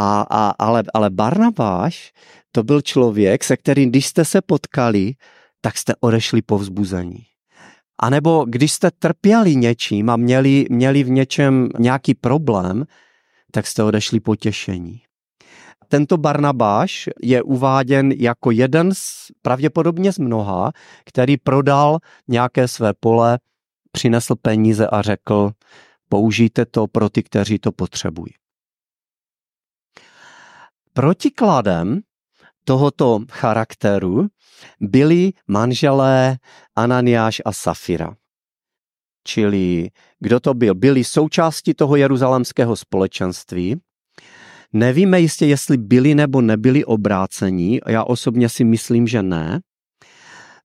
A, 0.00 0.26
a, 0.30 0.54
ale, 0.58 0.82
ale 0.94 1.10
Barnabáš 1.10 2.12
to 2.52 2.62
byl 2.62 2.80
člověk, 2.80 3.44
se 3.44 3.56
kterým, 3.56 3.90
když 3.90 4.06
jste 4.06 4.24
se 4.24 4.40
potkali, 4.40 5.14
tak 5.60 5.78
jste 5.78 5.94
odešli 6.00 6.42
po 6.42 6.58
vzbuzení. 6.58 7.22
A 7.98 8.10
nebo 8.10 8.44
když 8.48 8.72
jste 8.72 8.90
trpěli 8.90 9.56
něčím 9.56 10.10
a 10.10 10.16
měli, 10.16 10.66
měli 10.70 11.04
v 11.04 11.10
něčem 11.10 11.68
nějaký 11.78 12.14
problém, 12.14 12.84
tak 13.52 13.66
jste 13.66 13.82
odešli 13.82 14.20
potěšení. 14.20 15.00
Tento 15.88 16.16
Barnabáš 16.16 17.08
je 17.22 17.42
uváděn 17.42 18.12
jako 18.12 18.50
jeden 18.50 18.94
z, 18.94 19.26
pravděpodobně 19.42 20.12
z 20.12 20.18
mnoha, 20.18 20.72
který 21.04 21.36
prodal 21.36 21.98
nějaké 22.28 22.68
své 22.68 22.92
pole, 23.00 23.38
přinesl 23.92 24.34
peníze 24.42 24.86
a 24.86 25.02
řekl, 25.02 25.50
použijte 26.08 26.66
to 26.66 26.86
pro 26.86 27.08
ty, 27.08 27.22
kteří 27.22 27.58
to 27.58 27.72
potřebují. 27.72 28.32
Protikladem 30.98 32.00
tohoto 32.64 33.20
charakteru 33.30 34.26
byli 34.80 35.32
manželé 35.48 36.38
Ananiáš 36.76 37.42
a 37.44 37.52
Safira. 37.52 38.16
Čili 39.24 39.90
kdo 40.18 40.40
to 40.40 40.54
byl? 40.54 40.74
Byli 40.74 41.04
součástí 41.04 41.74
toho 41.74 41.96
jeruzalemského 41.96 42.76
společenství. 42.76 43.76
Nevíme 44.72 45.20
jistě, 45.20 45.46
jestli 45.46 45.76
byli 45.76 46.14
nebo 46.14 46.40
nebyli 46.40 46.84
obrácení. 46.84 47.80
Já 47.86 48.04
osobně 48.04 48.48
si 48.48 48.64
myslím, 48.64 49.06
že 49.06 49.22
ne. 49.22 49.60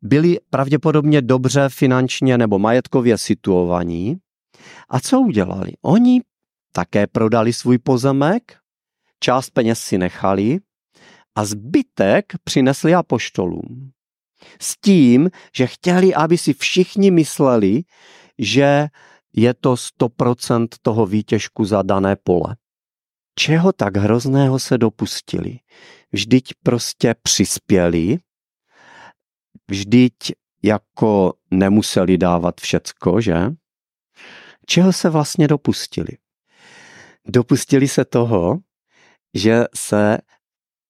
Byli 0.01 0.37
pravděpodobně 0.49 1.21
dobře 1.21 1.69
finančně 1.69 2.37
nebo 2.37 2.59
majetkově 2.59 3.17
situovaní. 3.17 4.17
A 4.89 4.99
co 4.99 5.19
udělali? 5.19 5.71
Oni 5.81 6.21
také 6.71 7.07
prodali 7.07 7.53
svůj 7.53 7.77
pozemek, 7.77 8.62
část 9.23 9.49
peněz 9.49 9.79
si 9.79 9.97
nechali 9.97 10.59
a 11.35 11.45
zbytek 11.45 12.33
přinesli 12.43 12.93
apoštolům. 12.93 13.91
S 14.61 14.75
tím, 14.81 15.29
že 15.55 15.67
chtěli, 15.67 16.13
aby 16.13 16.37
si 16.37 16.53
všichni 16.53 17.11
mysleli, 17.11 17.83
že 18.39 18.87
je 19.33 19.53
to 19.53 19.75
100% 19.75 20.67
toho 20.81 21.05
výtěžku 21.05 21.65
za 21.65 21.81
dané 21.81 22.15
pole. 22.15 22.55
Čeho 23.35 23.71
tak 23.73 23.97
hrozného 23.97 24.59
se 24.59 24.77
dopustili? 24.77 25.59
Vždyť 26.11 26.53
prostě 26.63 27.15
přispěli, 27.23 28.17
vždyť 29.69 30.13
jako 30.63 31.33
nemuseli 31.51 32.17
dávat 32.17 32.61
všecko, 32.61 33.21
že? 33.21 33.35
Čeho 34.65 34.93
se 34.93 35.09
vlastně 35.09 35.47
dopustili? 35.47 36.17
Dopustili 37.27 37.87
se 37.87 38.05
toho, 38.05 38.59
že 39.33 39.63
se 39.75 40.17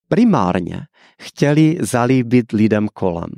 primárně 0.07 0.81
chtěli 1.21 1.77
zalíbit 1.81 2.51
lidem 2.51 2.87
kolem. 2.93 3.29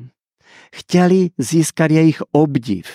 Chtěli 0.75 1.29
získat 1.37 1.91
jejich 1.91 2.21
obdiv, 2.31 2.87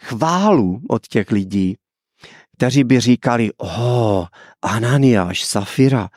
chválu 0.00 0.80
od 0.88 1.06
těch 1.06 1.30
lidí, 1.30 1.76
kteří 2.56 2.84
by 2.84 3.00
říkali, 3.00 3.50
oh, 3.56 4.26
Ananiáš, 4.62 5.44
Safira, 5.44 6.08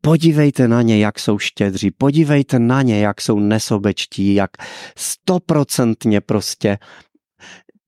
podívejte 0.00 0.68
na 0.68 0.82
ně, 0.82 0.98
jak 0.98 1.18
jsou 1.18 1.38
štědří, 1.38 1.90
podívejte 1.90 2.58
na 2.58 2.82
ně, 2.82 3.00
jak 3.00 3.20
jsou 3.20 3.38
nesobečtí, 3.38 4.34
jak 4.34 4.50
stoprocentně 4.96 6.20
prostě 6.20 6.78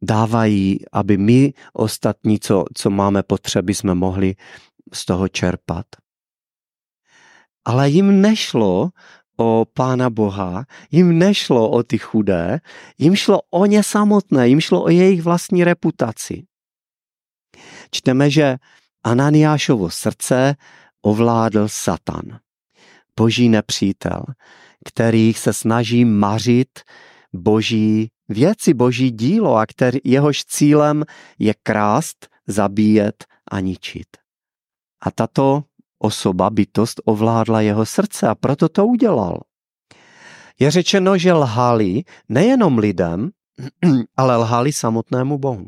dávají, 0.02 0.78
aby 0.92 1.16
my 1.18 1.52
ostatní, 1.72 2.40
co, 2.40 2.64
co 2.74 2.90
máme 2.90 3.22
potřeby, 3.22 3.74
jsme 3.74 3.94
mohli 3.94 4.34
z 4.92 5.04
toho 5.04 5.28
čerpat. 5.28 5.86
Ale 7.70 7.90
jim 7.90 8.20
nešlo 8.20 8.90
o 9.36 9.64
Pána 9.74 10.10
Boha, 10.10 10.64
jim 10.90 11.18
nešlo 11.18 11.70
o 11.70 11.82
ty 11.82 11.98
chudé, 11.98 12.60
jim 12.98 13.16
šlo 13.16 13.40
o 13.50 13.66
ně 13.66 13.82
samotné, 13.82 14.48
jim 14.48 14.60
šlo 14.60 14.82
o 14.82 14.88
jejich 14.88 15.22
vlastní 15.22 15.64
reputaci. 15.64 16.42
Čteme, 17.90 18.30
že 18.30 18.56
Ananiášovo 19.04 19.90
srdce 19.90 20.56
ovládl 21.02 21.68
Satan, 21.68 22.38
boží 23.16 23.48
nepřítel, 23.48 24.24
který 24.84 25.34
se 25.34 25.52
snaží 25.52 26.04
mařit 26.04 26.80
boží 27.32 28.10
věci, 28.28 28.74
boží 28.74 29.10
dílo 29.10 29.56
a 29.56 29.66
který, 29.66 29.98
jehož 30.04 30.44
cílem 30.44 31.04
je 31.38 31.54
krást, 31.62 32.28
zabíjet 32.46 33.24
a 33.50 33.60
ničit. 33.60 34.06
A 35.02 35.10
tato 35.10 35.69
osoba, 36.00 36.50
bytost 36.50 37.00
ovládla 37.04 37.60
jeho 37.60 37.86
srdce 37.86 38.28
a 38.28 38.34
proto 38.34 38.68
to 38.68 38.86
udělal. 38.86 39.40
Je 40.60 40.70
řečeno, 40.70 41.18
že 41.18 41.32
lhali 41.32 42.02
nejenom 42.28 42.78
lidem, 42.78 43.30
ale 44.16 44.36
lhali 44.36 44.72
samotnému 44.72 45.38
Bohu. 45.38 45.66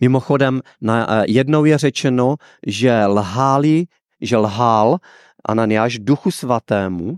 Mimochodem, 0.00 0.60
na, 0.80 1.06
eh, 1.10 1.24
jednou 1.28 1.64
je 1.64 1.78
řečeno, 1.78 2.36
že 2.66 3.06
lhali, 3.06 3.86
že 4.20 4.36
lhal 4.36 4.98
Ananiáš 5.44 5.98
duchu 5.98 6.30
svatému 6.30 7.16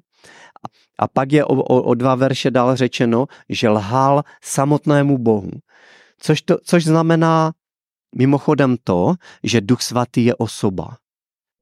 a 0.98 1.08
pak 1.08 1.32
je 1.32 1.44
o, 1.44 1.54
o, 1.54 1.82
o 1.82 1.94
dva 1.94 2.14
verše 2.14 2.50
dál 2.50 2.76
řečeno, 2.76 3.26
že 3.48 3.68
lhal 3.68 4.22
samotnému 4.42 5.18
Bohu. 5.18 5.50
Což, 6.18 6.42
to, 6.42 6.58
což 6.64 6.84
znamená 6.84 7.52
mimochodem 8.16 8.76
to, 8.84 9.14
že 9.42 9.60
duch 9.60 9.82
svatý 9.82 10.24
je 10.24 10.34
osoba 10.34 10.96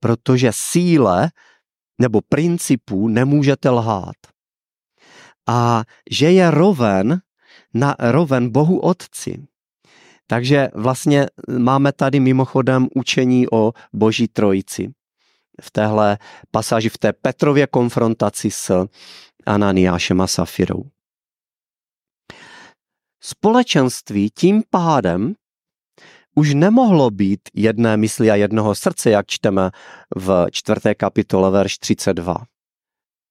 protože 0.05 0.51
síle 0.55 1.31
nebo 2.01 2.21
principů 2.29 3.09
nemůžete 3.09 3.71
lhát. 3.71 4.17
A 5.49 5.83
že 6.11 6.31
je 6.31 6.51
roven, 6.51 7.21
na, 7.75 7.97
roven 7.99 8.51
Bohu 8.53 8.81
Otci. 8.81 9.47
Takže 10.27 10.69
vlastně 10.75 11.27
máme 11.59 11.93
tady 11.93 12.21
mimochodem 12.21 12.89
učení 12.95 13.51
o 13.53 13.73
Boží 13.93 14.29
trojici. 14.29 14.93
V 15.63 15.71
téhle 15.71 16.19
pasáži, 16.51 16.89
v 16.89 16.99
té 16.99 17.13
Petrově 17.13 17.67
konfrontaci 17.67 18.51
s 18.51 18.87
Ananiášem 19.47 20.21
a 20.21 20.27
Safirou. 20.27 20.85
Společenství 23.23 24.31
tím 24.31 24.63
pádem 24.71 25.35
už 26.35 26.55
nemohlo 26.55 27.11
být 27.11 27.41
jedné 27.55 27.97
mysli 27.97 28.31
a 28.31 28.35
jednoho 28.35 28.75
srdce, 28.75 29.11
jak 29.11 29.27
čteme 29.27 29.71
v 30.17 30.47
čtvrté 30.51 30.95
kapitole 30.95 31.51
verš 31.51 31.79
32. 31.79 32.37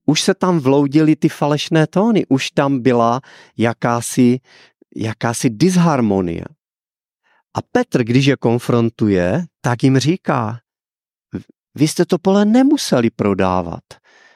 Už 0.05 0.21
se 0.21 0.33
tam 0.33 0.59
vloudily 0.59 1.15
ty 1.15 1.29
falešné 1.29 1.87
tóny, 1.87 2.25
už 2.29 2.51
tam 2.51 2.79
byla 2.79 3.21
jakási, 3.57 4.39
jakási 4.95 5.49
disharmonie. 5.49 6.43
A 7.53 7.59
Petr, 7.71 8.03
když 8.03 8.25
je 8.25 8.35
konfrontuje, 8.37 9.45
tak 9.61 9.83
jim 9.83 9.99
říká, 9.99 10.59
vy 11.75 11.87
jste 11.87 12.05
to 12.05 12.17
pole 12.17 12.45
nemuseli 12.45 13.09
prodávat. 13.09 13.83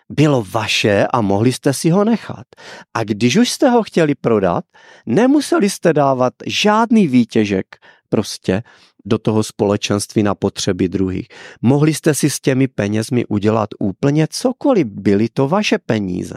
Bylo 0.09 0.45
vaše 0.51 1.07
a 1.13 1.21
mohli 1.21 1.53
jste 1.53 1.73
si 1.73 1.89
ho 1.89 2.03
nechat. 2.03 2.45
A 2.93 3.03
když 3.03 3.37
už 3.37 3.49
jste 3.49 3.69
ho 3.69 3.83
chtěli 3.83 4.15
prodat, 4.15 4.65
nemuseli 5.05 5.69
jste 5.69 5.93
dávat 5.93 6.33
žádný 6.45 7.07
výtěžek 7.07 7.65
prostě 8.09 8.63
do 9.05 9.17
toho 9.17 9.43
společenství 9.43 10.23
na 10.23 10.35
potřeby 10.35 10.89
druhých. 10.89 11.27
Mohli 11.61 11.93
jste 11.93 12.13
si 12.13 12.29
s 12.29 12.39
těmi 12.39 12.67
penězmi 12.67 13.25
udělat 13.25 13.69
úplně 13.79 14.27
cokoliv, 14.29 14.87
byly 14.87 15.29
to 15.29 15.47
vaše 15.47 15.77
peníze. 15.77 16.35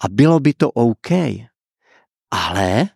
A 0.00 0.08
bylo 0.08 0.40
by 0.40 0.54
to 0.54 0.70
OK. 0.70 1.10
Ale 2.30 2.88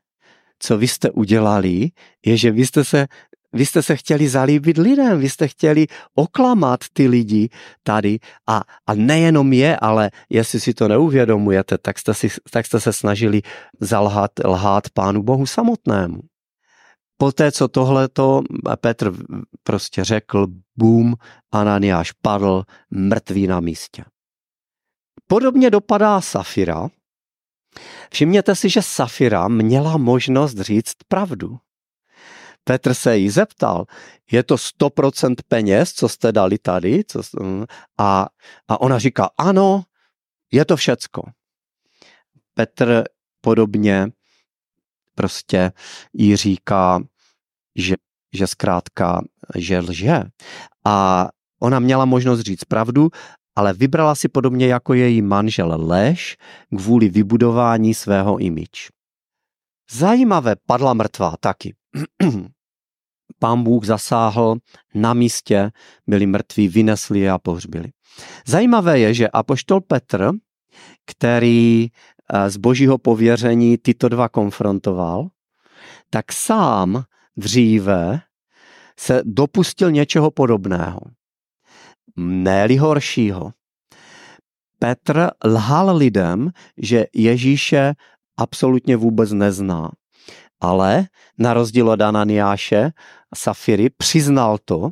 co 0.58 0.78
vy 0.78 0.88
jste 0.88 1.10
udělali, 1.10 1.90
je, 2.26 2.36
že 2.36 2.50
vy 2.50 2.66
jste 2.66 2.84
se 2.84 3.06
vy 3.52 3.66
jste 3.66 3.82
se 3.82 3.96
chtěli 3.96 4.28
zalíbit 4.28 4.78
lidem, 4.78 5.20
vy 5.20 5.30
jste 5.30 5.48
chtěli 5.48 5.86
oklamat 6.14 6.80
ty 6.92 7.08
lidi 7.08 7.48
tady 7.82 8.18
a, 8.46 8.62
a 8.86 8.94
nejenom 8.94 9.52
je, 9.52 9.76
ale 9.76 10.10
jestli 10.30 10.60
si 10.60 10.74
to 10.74 10.88
neuvědomujete, 10.88 11.78
tak 11.78 11.98
jste, 11.98 12.14
si, 12.14 12.28
tak 12.50 12.66
jste 12.66 12.80
se 12.80 12.92
snažili 12.92 13.42
zalhat, 13.80 14.30
lhát 14.44 14.90
Pánu 14.90 15.22
Bohu 15.22 15.46
samotnému. 15.46 16.20
Poté, 17.20 17.52
co 17.52 17.68
tohleto 17.68 18.42
Petr 18.80 19.12
prostě 19.62 20.04
řekl, 20.04 20.46
bum, 20.76 21.14
Ananiáš 21.52 22.12
padl 22.12 22.64
mrtvý 22.90 23.46
na 23.46 23.60
místě. 23.60 24.04
Podobně 25.26 25.70
dopadá 25.70 26.20
Safira. 26.20 26.88
Všimněte 28.12 28.54
si, 28.54 28.68
že 28.68 28.82
Safira 28.82 29.48
měla 29.48 29.96
možnost 29.96 30.58
říct 30.58 30.94
pravdu. 31.08 31.58
Petr 32.64 32.94
se 32.94 33.16
jí 33.16 33.30
zeptal, 33.30 33.84
je 34.32 34.42
to 34.42 34.54
100% 34.54 35.34
peněz, 35.48 35.92
co 35.92 36.08
jste 36.08 36.32
dali 36.32 36.58
tady? 36.58 37.04
Co, 37.04 37.22
a, 37.98 38.26
a 38.68 38.80
ona 38.80 38.98
říká, 38.98 39.30
ano, 39.38 39.82
je 40.52 40.64
to 40.64 40.76
všecko. 40.76 41.22
Petr 42.54 43.04
podobně 43.40 44.08
prostě 45.18 45.72
jí 46.12 46.36
říká, 46.36 47.02
že, 47.76 47.94
že 48.34 48.46
zkrátka, 48.46 49.20
že 49.56 49.78
lže. 49.78 50.22
A 50.86 51.28
ona 51.60 51.78
měla 51.78 52.04
možnost 52.04 52.40
říct 52.40 52.64
pravdu, 52.64 53.10
ale 53.56 53.72
vybrala 53.72 54.14
si 54.14 54.28
podobně 54.28 54.66
jako 54.66 54.94
její 54.94 55.22
manžel 55.22 55.74
lež 55.74 56.36
kvůli 56.76 57.08
vybudování 57.08 57.94
svého 57.94 58.38
imič. 58.38 58.88
Zajímavé, 59.90 60.56
padla 60.66 60.94
mrtvá 60.94 61.34
taky. 61.40 61.74
Pán 63.38 63.62
Bůh 63.62 63.84
zasáhl 63.84 64.56
na 64.94 65.14
místě, 65.14 65.70
byli 66.06 66.26
mrtví, 66.26 66.68
vynesli 66.68 67.20
je 67.20 67.30
a 67.30 67.38
pohřbili. 67.38 67.90
Zajímavé 68.46 68.98
je, 68.98 69.14
že 69.14 69.28
apoštol 69.28 69.80
Petr, 69.80 70.30
který 71.06 71.90
z 72.48 72.56
božího 72.56 72.98
pověření 72.98 73.78
tyto 73.78 74.08
dva 74.08 74.28
konfrontoval, 74.28 75.28
tak 76.10 76.32
sám 76.32 77.04
dříve 77.36 78.20
se 78.98 79.22
dopustil 79.24 79.90
něčeho 79.90 80.30
podobného. 80.30 81.00
ne 82.16 82.68
horšího. 82.80 83.52
Petr 84.78 85.30
lhal 85.44 85.96
lidem, 85.96 86.50
že 86.76 87.06
Ježíše 87.14 87.94
absolutně 88.36 88.96
vůbec 88.96 89.32
nezná. 89.32 89.90
Ale 90.60 91.06
na 91.38 91.54
rozdíl 91.54 91.90
od 91.90 92.00
Ananiáše 92.00 92.90
a 93.32 93.36
Safiry 93.36 93.90
přiznal 93.90 94.58
to, 94.64 94.90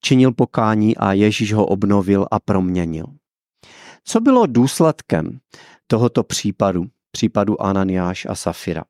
činil 0.00 0.32
pokání 0.32 0.96
a 0.96 1.12
Ježíš 1.12 1.52
ho 1.52 1.66
obnovil 1.66 2.26
a 2.30 2.40
proměnil. 2.40 3.06
Co 4.04 4.20
bylo 4.20 4.46
důsledkem 4.46 5.38
tohoto 5.86 6.22
případu, 6.22 6.84
případu 7.10 7.62
Ananiáš 7.62 8.26
a 8.26 8.34
Safira? 8.34 8.84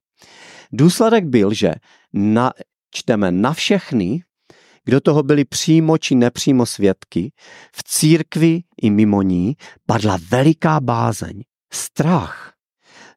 Důsledek 0.73 1.25
byl, 1.25 1.55
že 1.55 1.75
na, 2.13 2.53
čteme 2.91 3.33
na 3.33 3.53
všechny, 3.53 4.25
kdo 4.85 5.01
toho 5.01 5.23
byli 5.23 5.45
přímo 5.45 5.99
či 5.99 6.15
nepřímo 6.15 6.67
svědky, 6.67 7.33
v 7.77 7.83
církvi 7.85 8.63
i 8.83 8.91
mimo 8.91 9.23
ní 9.23 9.57
padla 9.87 10.19
veliká 10.31 10.81
bázeň, 10.81 11.43
strach, 11.73 12.53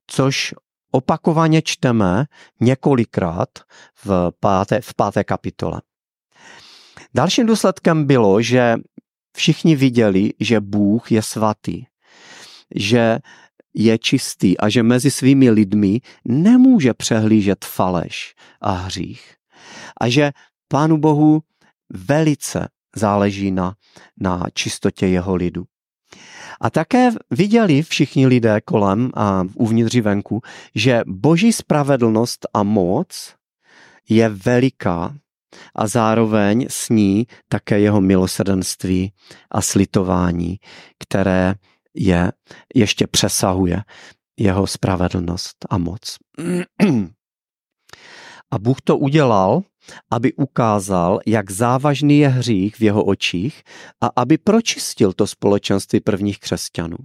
což 0.08 0.54
opakovaně 0.92 1.62
čteme 1.62 2.26
několikrát 2.62 3.50
v 4.06 4.32
páté, 4.40 4.82
v 4.82 4.94
páté 4.94 5.24
kapitole. 5.24 5.82
Dalším 7.14 7.46
důsledkem 7.46 8.06
bylo, 8.06 8.42
že 8.42 8.76
všichni 9.36 9.76
viděli, 9.76 10.34
že 10.40 10.60
Bůh 10.60 11.12
je 11.12 11.22
svatý, 11.22 11.84
že 12.76 13.20
je 13.74 13.98
čistý 13.98 14.58
a 14.58 14.70
že 14.70 14.84
mezi 14.84 15.12
svými 15.12 15.50
lidmi 15.50 16.02
nemůže 16.26 16.94
přehlížet 16.94 17.66
faleš 17.66 18.34
a 18.62 18.72
hřích. 18.72 19.36
A 20.02 20.10
že 20.10 20.32
Pánu 20.68 20.98
Bohu 20.98 21.42
velice 21.90 22.68
záleží 22.96 23.52
na, 23.52 23.76
na 24.20 24.44
čistotě 24.54 25.08
jeho 25.08 25.36
lidu. 25.36 25.64
A 26.62 26.70
také 26.70 27.10
viděli 27.32 27.82
všichni 27.82 28.28
lidé 28.28 28.62
kolem 28.62 29.12
a 29.14 29.44
uvnitř 29.54 29.96
venku, 29.96 30.42
že 30.76 31.02
boží 31.08 31.54
spravedlnost 31.54 32.48
a 32.54 32.64
moc 32.64 33.36
je 34.10 34.30
veliká 34.30 35.16
a 35.76 35.88
zároveň 35.88 36.66
s 36.70 36.90
ní 36.90 37.28
také 37.50 37.80
jeho 37.80 38.02
milosrdenství 38.02 39.14
a 39.52 39.62
slitování, 39.62 40.58
které 41.00 41.56
je 41.96 42.32
ještě 42.76 43.08
přesahuje 43.08 43.84
jeho 44.40 44.68
spravedlnost 44.68 45.56
a 45.70 45.78
moc. 45.78 46.18
A 48.52 48.60
Bůh 48.60 48.78
to 48.84 48.98
udělal, 48.98 49.62
aby 50.12 50.34
ukázal, 50.34 51.20
jak 51.26 51.52
závažný 51.52 52.20
je 52.20 52.28
hřích 52.28 52.76
v 52.76 52.82
jeho 52.82 53.04
očích 53.04 53.64
a 54.02 54.10
aby 54.16 54.38
pročistil 54.38 55.14
to 55.14 55.28
společenství 55.28 56.00
prvních 56.00 56.40
křesťanů. 56.40 56.98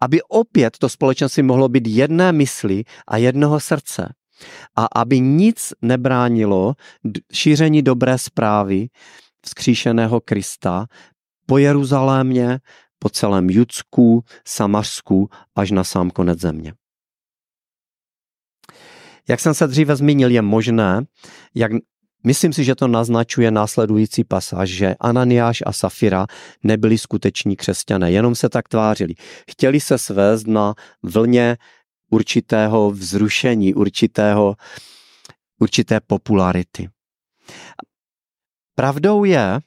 Aby 0.00 0.22
opět 0.22 0.78
to 0.78 0.88
společenství 0.88 1.42
mohlo 1.42 1.68
být 1.68 1.86
jedné 1.86 2.32
mysli 2.32 2.84
a 3.08 3.16
jednoho 3.16 3.60
srdce. 3.60 4.14
A 4.76 5.00
aby 5.00 5.20
nic 5.20 5.72
nebránilo 5.82 6.74
šíření 7.32 7.82
dobré 7.82 8.18
zprávy 8.18 8.88
vzkříšeného 9.46 10.20
Krista 10.20 10.86
po 11.46 11.58
Jeruzalémě, 11.58 12.58
po 12.98 13.08
celém 13.08 13.50
Judsku, 13.50 14.24
Samařsku 14.46 15.28
až 15.56 15.70
na 15.70 15.84
sám 15.84 16.10
konec 16.10 16.40
země. 16.40 16.72
Jak 19.28 19.40
jsem 19.40 19.54
se 19.54 19.66
dříve 19.66 19.96
zmínil, 19.96 20.30
je 20.30 20.42
možné, 20.42 21.02
jak 21.54 21.72
Myslím 22.26 22.52
si, 22.52 22.64
že 22.64 22.74
to 22.74 22.88
naznačuje 22.88 23.50
následující 23.50 24.24
pasáž, 24.24 24.68
že 24.70 24.94
Ananiáš 25.00 25.62
a 25.66 25.72
Safira 25.72 26.26
nebyli 26.64 26.98
skuteční 26.98 27.56
křesťané, 27.56 28.12
jenom 28.12 28.34
se 28.34 28.48
tak 28.48 28.68
tvářili. 28.68 29.14
Chtěli 29.50 29.80
se 29.80 29.98
svést 29.98 30.46
na 30.46 30.74
vlně 31.02 31.56
určitého 32.10 32.90
vzrušení, 32.90 33.74
určitého, 33.74 34.56
určité 35.58 36.00
popularity. 36.00 36.88
Pravdou 38.74 39.24
je, 39.24 39.60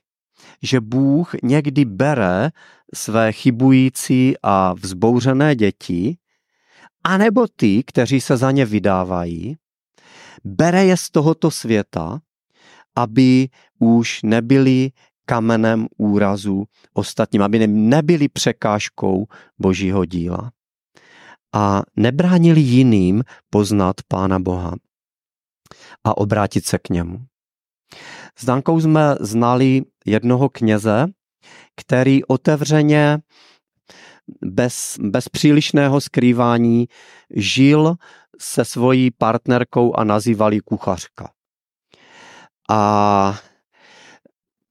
že 0.61 0.81
Bůh 0.81 1.31
někdy 1.43 1.85
bere 1.85 2.49
své 2.93 3.31
chybující 3.31 4.35
a 4.43 4.73
vzbouřené 4.73 5.55
děti 5.55 6.17
anebo 7.03 7.47
ty, 7.55 7.83
kteří 7.83 8.21
se 8.21 8.37
za 8.37 8.51
ně 8.51 8.65
vydávají, 8.65 9.57
bere 10.43 10.85
je 10.85 10.97
z 10.97 11.09
tohoto 11.09 11.51
světa, 11.51 12.19
aby 12.95 13.49
už 13.79 14.19
nebyli 14.23 14.91
kamenem 15.25 15.87
úrazu 15.97 16.63
ostatním, 16.93 17.41
aby 17.41 17.67
nebyli 17.67 18.29
překážkou 18.29 19.25
božího 19.59 20.05
díla 20.05 20.51
a 21.53 21.81
nebránili 21.95 22.61
jiným 22.61 23.23
poznat 23.49 23.95
Pána 24.07 24.39
Boha 24.39 24.75
a 26.03 26.17
obrátit 26.17 26.65
se 26.65 26.79
k 26.79 26.89
němu. 26.89 27.25
S 28.37 28.45
Dankou 28.45 28.81
jsme 28.81 29.15
znali 29.19 29.81
jednoho 30.05 30.49
kněze, 30.49 31.05
který 31.75 32.23
otevřeně 32.25 33.19
bez, 34.41 34.97
bez 35.01 35.29
přílišného 35.29 36.01
skrývání 36.01 36.87
žil 37.35 37.95
se 38.39 38.65
svojí 38.65 39.11
partnerkou 39.11 39.95
a 39.95 40.03
nazývali 40.03 40.59
kuchařka. 40.59 41.31
A 42.69 43.39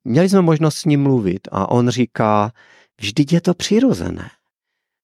měli 0.04 0.28
jsme 0.28 0.42
možnost 0.42 0.76
s 0.76 0.84
ním 0.84 1.02
mluvit 1.02 1.48
a 1.52 1.70
on 1.70 1.88
říká, 1.88 2.52
vždyť 3.00 3.32
je 3.32 3.40
to 3.40 3.54
přirozené. 3.54 4.30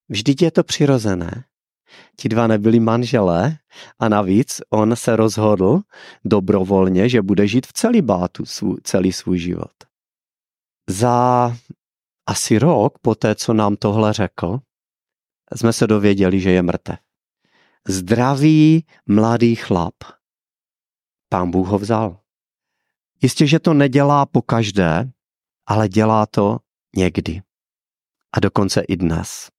Vždyť 0.09 0.41
je 0.41 0.51
to 0.51 0.63
přirozené. 0.63 1.43
Ti 2.15 2.29
dva 2.29 2.47
nebyli 2.47 2.79
manželé 2.79 3.57
a 3.99 4.09
navíc 4.09 4.61
on 4.69 4.95
se 4.95 5.15
rozhodl 5.15 5.81
dobrovolně, 6.25 7.09
že 7.09 7.21
bude 7.21 7.47
žít 7.47 7.67
v 7.67 7.73
celibátu 7.73 8.45
svůj, 8.45 8.77
celý 8.83 9.13
svůj 9.13 9.37
život. 9.37 9.73
Za 10.89 11.55
asi 12.27 12.59
rok 12.59 12.99
po 13.01 13.15
té, 13.15 13.35
co 13.35 13.53
nám 13.53 13.75
tohle 13.75 14.13
řekl, 14.13 14.59
jsme 15.55 15.73
se 15.73 15.87
dověděli, 15.87 16.39
že 16.39 16.51
je 16.51 16.61
mrtev. 16.61 16.99
Zdravý 17.87 18.85
mladý 19.05 19.55
chlap. 19.55 19.93
Pán 21.29 21.51
Bůh 21.51 21.67
ho 21.67 21.79
vzal. 21.79 22.19
Jistě, 23.21 23.47
že 23.47 23.59
to 23.59 23.73
nedělá 23.73 24.25
po 24.25 24.41
každé, 24.41 25.11
ale 25.65 25.89
dělá 25.89 26.25
to 26.25 26.59
někdy. 26.95 27.41
A 28.33 28.39
dokonce 28.39 28.81
i 28.81 28.97
dnes. 28.97 29.49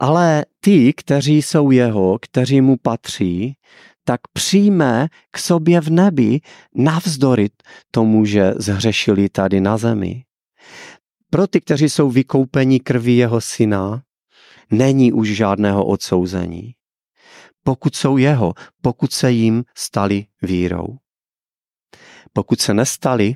Ale 0.00 0.44
ty, 0.60 0.92
kteří 0.92 1.42
jsou 1.42 1.70
jeho, 1.70 2.18
kteří 2.22 2.60
mu 2.60 2.76
patří, 2.76 3.56
tak 4.04 4.20
přijme 4.32 5.08
k 5.30 5.38
sobě 5.38 5.80
v 5.80 5.90
nebi 5.90 6.40
navzdory 6.74 7.48
tomu, 7.90 8.24
že 8.24 8.54
zhřešili 8.56 9.28
tady 9.28 9.60
na 9.60 9.76
zemi. 9.78 10.24
Pro 11.30 11.46
ty, 11.46 11.60
kteří 11.60 11.88
jsou 11.88 12.10
vykoupeni 12.10 12.80
krví 12.80 13.16
jeho 13.16 13.40
syna, 13.40 14.02
není 14.70 15.12
už 15.12 15.28
žádného 15.28 15.86
odsouzení. 15.86 16.74
Pokud 17.64 17.96
jsou 17.96 18.16
jeho, 18.16 18.52
pokud 18.82 19.12
se 19.12 19.30
jim 19.30 19.64
stali 19.76 20.26
vírou. 20.42 20.96
Pokud 22.32 22.60
se 22.60 22.74
nestali, 22.74 23.34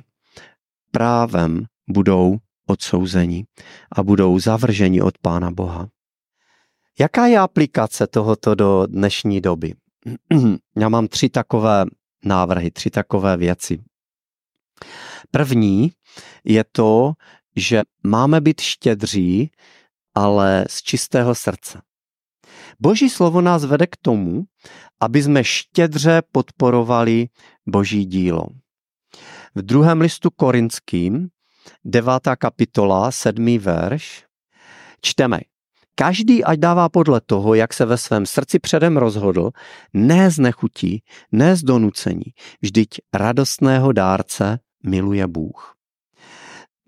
právem 0.91 1.65
budou 1.89 2.37
odsouzeni 2.67 3.45
a 3.91 4.03
budou 4.03 4.39
zavrženi 4.39 5.01
od 5.01 5.17
Pána 5.17 5.51
Boha. 5.51 5.89
Jaká 6.99 7.25
je 7.25 7.39
aplikace 7.39 8.07
tohoto 8.07 8.55
do 8.55 8.85
dnešní 8.85 9.41
doby? 9.41 9.73
Já 10.77 10.89
mám 10.89 11.07
tři 11.07 11.29
takové 11.29 11.85
návrhy, 12.25 12.71
tři 12.71 12.89
takové 12.89 13.37
věci. 13.37 13.83
První 15.31 15.91
je 16.43 16.63
to, 16.71 17.13
že 17.55 17.81
máme 18.03 18.41
být 18.41 18.61
štědří, 18.61 19.51
ale 20.15 20.65
z 20.69 20.81
čistého 20.81 21.35
srdce. 21.35 21.81
Boží 22.79 23.09
slovo 23.09 23.41
nás 23.41 23.65
vede 23.65 23.87
k 23.87 23.97
tomu, 24.01 24.43
aby 24.99 25.23
jsme 25.23 25.43
štědře 25.43 26.21
podporovali 26.31 27.27
Boží 27.67 28.05
dílo. 28.05 28.47
V 29.55 29.61
druhém 29.61 30.01
listu 30.01 30.31
korinským, 30.31 31.29
devátá 31.85 32.35
kapitola, 32.35 33.11
sedmý 33.11 33.59
verš, 33.59 34.25
čteme, 35.01 35.39
Každý 35.95 36.43
ať 36.43 36.59
dává 36.59 36.89
podle 36.89 37.21
toho, 37.21 37.53
jak 37.53 37.73
se 37.73 37.85
ve 37.85 37.97
svém 37.97 38.25
srdci 38.25 38.59
předem 38.59 38.97
rozhodl, 38.97 39.51
ne 39.93 40.31
z 40.31 40.39
nechutí, 40.39 41.03
ne 41.31 41.55
z 41.55 41.63
donucení. 41.63 42.33
Vždyť 42.61 42.89
radostného 43.13 43.91
dárce 43.91 44.59
miluje 44.83 45.27
Bůh. 45.27 45.75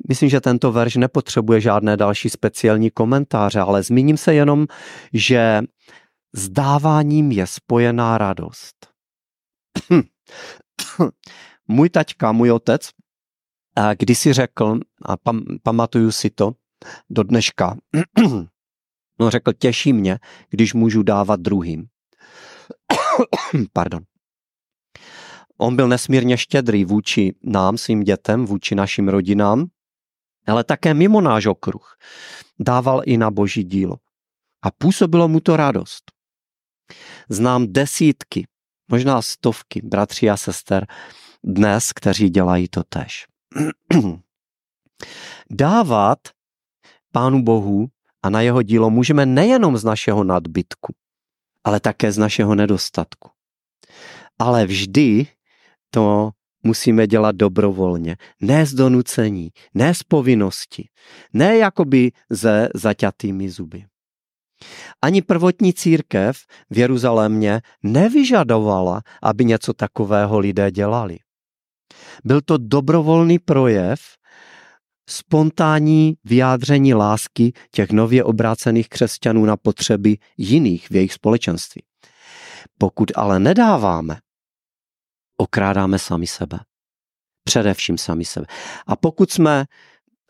Myslím, 0.10 0.30
že 0.30 0.42
tento 0.42 0.72
verš 0.72 0.96
nepotřebuje 0.96 1.62
žádné 1.62 1.98
další 1.98 2.30
speciální 2.30 2.92
komentáře, 2.92 3.60
ale 3.60 3.84
zmíním 3.84 4.18
se 4.18 4.34
jenom, 4.34 4.68
že 5.14 5.62
s 6.34 6.50
dáváním 6.50 7.32
je 7.32 7.48
spojená 7.48 8.18
radost. 8.18 8.76
můj 11.68 11.90
taťka, 11.90 12.32
můj 12.32 12.52
otec, 12.52 12.90
když 13.98 14.20
si 14.20 14.34
řekl, 14.34 14.80
a 15.06 15.18
pam, 15.18 15.42
pamatuju 15.64 16.12
si 16.12 16.30
to, 16.30 16.52
do 17.10 17.24
dneška. 17.24 17.78
No 19.20 19.30
řekl, 19.30 19.54
těší 19.54 19.94
mě, 19.94 20.20
když 20.50 20.74
můžu 20.74 21.04
dávat 21.04 21.40
druhým. 21.40 21.88
Pardon. 23.74 24.04
On 25.58 25.76
byl 25.76 25.88
nesmírně 25.88 26.38
štědrý 26.38 26.86
vůči 26.86 27.36
nám, 27.44 27.78
svým 27.78 28.04
dětem, 28.04 28.46
vůči 28.46 28.76
našim 28.76 29.10
rodinám, 29.10 29.66
ale 30.48 30.64
také 30.64 30.94
mimo 30.94 31.22
náš 31.22 31.46
okruh. 31.46 31.98
Dával 32.60 33.02
i 33.06 33.18
na 33.18 33.32
boží 33.32 33.64
dílo. 33.64 33.98
A 34.62 34.72
působilo 34.72 35.28
mu 35.28 35.40
to 35.40 35.58
radost. 35.58 36.12
Znám 37.30 37.68
desítky, 37.68 38.48
možná 38.92 39.22
stovky 39.22 39.82
bratří 39.84 40.30
a 40.30 40.38
sester 40.38 40.88
dnes, 41.44 41.94
kteří 41.94 42.30
dělají 42.30 42.68
to 42.68 42.84
tež. 42.84 43.26
Dávat 45.52 46.20
Pánu 47.12 47.44
Bohu 47.44 47.88
a 48.24 48.30
na 48.30 48.42
jeho 48.42 48.62
dílo 48.62 48.90
můžeme 48.90 49.26
nejenom 49.26 49.78
z 49.78 49.84
našeho 49.84 50.24
nadbytku, 50.24 50.94
ale 51.64 51.80
také 51.80 52.12
z 52.12 52.18
našeho 52.18 52.56
nedostatku. 52.56 53.30
Ale 54.40 54.66
vždy 54.66 55.28
to 55.92 56.32
musíme 56.64 57.08
dělat 57.08 57.36
dobrovolně, 57.36 58.16
ne 58.42 58.66
z 58.66 58.74
donucení, 58.74 59.50
ne 59.74 59.94
z 59.94 60.04
povinnosti, 60.04 60.90
ne 61.34 61.58
jakoby 61.58 62.12
ze 62.30 62.70
zaťatými 62.76 63.50
zuby. 63.50 63.86
Ani 65.02 65.22
prvotní 65.22 65.74
církev 65.74 66.38
v 66.70 66.78
Jeruzalémě 66.78 67.62
nevyžadovala, 67.84 69.02
aby 69.22 69.46
něco 69.46 69.74
takového 69.74 70.40
lidé 70.40 70.72
dělali. 70.72 71.18
Byl 72.24 72.42
to 72.42 72.58
dobrovolný 72.58 73.40
projev, 73.40 74.00
spontánní 75.10 76.18
vyjádření 76.24 76.94
lásky 76.94 77.54
těch 77.72 77.92
nově 77.92 78.24
obrácených 78.24 78.90
křesťanů 78.90 79.46
na 79.46 79.58
potřeby 79.58 80.18
jiných 80.38 80.90
v 80.90 80.96
jejich 80.96 81.14
společenství. 81.14 81.84
Pokud 82.78 83.12
ale 83.16 83.40
nedáváme, 83.40 84.20
okrádáme 85.38 86.00
sami 86.00 86.28
sebe. 86.28 86.60
Především 87.44 87.98
sami 87.98 88.26
sebe. 88.26 88.46
A 88.88 88.96
pokud 88.96 89.32
jsme 89.32 89.66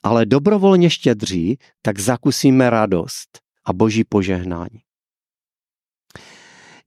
ale 0.04 0.26
dobrovolně 0.26 0.90
štědří, 0.90 1.58
tak 1.82 2.00
zakusíme 2.00 2.70
radost 2.70 3.40
a 3.66 3.74
boží 3.74 4.04
požehnání. 4.04 4.82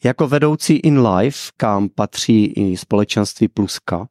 Jako 0.05 0.29
vedoucí 0.29 0.77
in 0.77 1.07
life, 1.07 1.51
kam 1.57 1.89
patří 1.89 2.45
i 2.45 2.77
společenství 2.77 3.49
Pluska, 3.49 4.09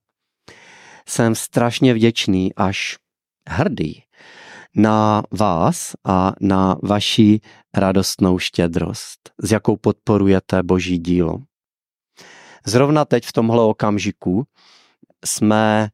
jsem 1.07 1.35
strašně 1.35 1.93
vděčný 1.93 2.55
až 2.55 2.97
hrdý 3.49 4.03
na 4.75 5.23
vás 5.31 5.95
a 6.05 6.33
na 6.41 6.77
vaši 6.83 7.39
radostnou 7.73 8.39
štědrost, 8.39 9.29
s 9.38 9.51
jakou 9.51 9.77
podporujete 9.77 10.63
boží 10.63 10.97
dílo. 10.97 11.38
Zrovna 12.65 13.05
teď 13.05 13.25
v 13.25 13.33
tomhle 13.33 13.63
okamžiku 13.63 14.43
jsme 15.25 15.89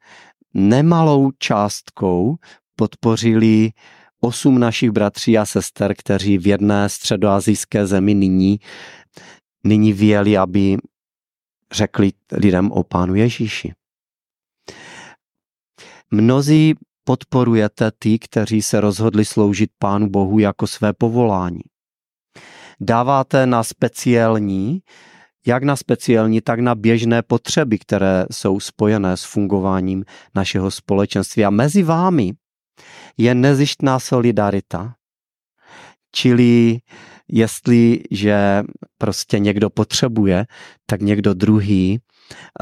nemalou 0.53 1.31
částkou 1.31 2.35
podpořili 2.75 3.71
osm 4.19 4.59
našich 4.59 4.91
bratří 4.91 5.37
a 5.37 5.45
sester, 5.45 5.95
kteří 5.97 6.37
v 6.37 6.47
jedné 6.47 6.89
středoazijské 6.89 7.87
zemi 7.87 8.13
nyní, 8.13 8.59
nyní 9.63 9.93
věli, 9.93 10.37
aby 10.37 10.77
řekli 11.71 12.11
lidem 12.31 12.71
o 12.71 12.83
Pánu 12.83 13.15
Ježíši. 13.15 13.73
Mnozí 16.11 16.73
podporujete 17.05 17.91
ty, 17.99 18.19
kteří 18.19 18.61
se 18.61 18.81
rozhodli 18.81 19.25
sloužit 19.25 19.69
Pánu 19.79 20.09
Bohu 20.09 20.39
jako 20.39 20.67
své 20.67 20.93
povolání. 20.93 21.61
Dáváte 22.81 23.45
na 23.45 23.63
speciální, 23.63 24.79
jak 25.47 25.63
na 25.63 25.75
speciální, 25.75 26.41
tak 26.41 26.59
na 26.59 26.75
běžné 26.75 27.21
potřeby, 27.21 27.79
které 27.79 28.25
jsou 28.31 28.59
spojené 28.59 29.17
s 29.17 29.23
fungováním 29.23 30.05
našeho 30.35 30.71
společenství. 30.71 31.45
A 31.45 31.49
mezi 31.49 31.83
vámi 31.83 32.33
je 33.17 33.35
nezištná 33.35 33.99
solidarita. 33.99 34.95
Čili 36.11 36.79
jestliže 37.27 38.63
prostě 38.97 39.39
někdo 39.39 39.69
potřebuje, 39.69 40.45
tak 40.85 41.01
někdo 41.01 41.33
druhý 41.33 41.99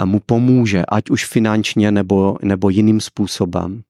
mu 0.06 0.20
pomůže, 0.20 0.84
ať 0.88 1.10
už 1.10 1.26
finančně 1.26 1.92
nebo, 1.92 2.38
nebo 2.42 2.70
jiným 2.70 3.02
způsobem. 3.02 3.84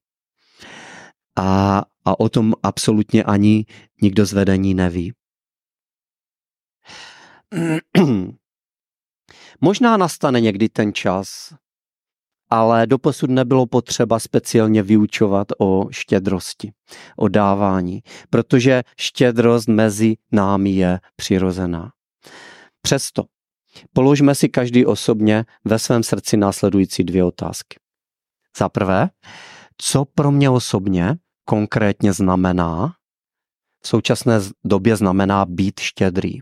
A, 1.36 1.82
a 2.04 2.20
o 2.20 2.28
tom 2.28 2.52
absolutně 2.62 3.24
ani 3.24 3.66
nikdo 4.02 4.26
z 4.26 4.32
vedení 4.32 4.74
neví. 4.74 5.12
Možná 9.60 9.96
nastane 9.96 10.40
někdy 10.40 10.68
ten 10.68 10.92
čas, 10.92 11.54
ale 12.50 12.86
doposud 12.86 13.30
nebylo 13.30 13.66
potřeba 13.66 14.18
speciálně 14.18 14.82
vyučovat 14.82 15.48
o 15.58 15.86
štědrosti, 15.90 16.72
o 17.16 17.28
dávání, 17.28 18.02
protože 18.30 18.82
štědrost 18.98 19.68
mezi 19.68 20.16
námi 20.32 20.70
je 20.70 21.00
přirozená. 21.16 21.90
Přesto 22.82 23.24
položme 23.92 24.34
si 24.34 24.48
každý 24.48 24.86
osobně 24.86 25.44
ve 25.64 25.78
svém 25.78 26.02
srdci 26.02 26.36
následující 26.36 27.04
dvě 27.04 27.24
otázky. 27.24 27.76
Za 28.58 28.68
prvé, 28.68 29.10
co 29.78 30.04
pro 30.04 30.30
mě 30.30 30.50
osobně 30.50 31.16
konkrétně 31.44 32.12
znamená, 32.12 32.94
v 33.84 33.88
současné 33.88 34.40
době 34.64 34.96
znamená 34.96 35.44
být 35.44 35.80
štědrý. 35.80 36.38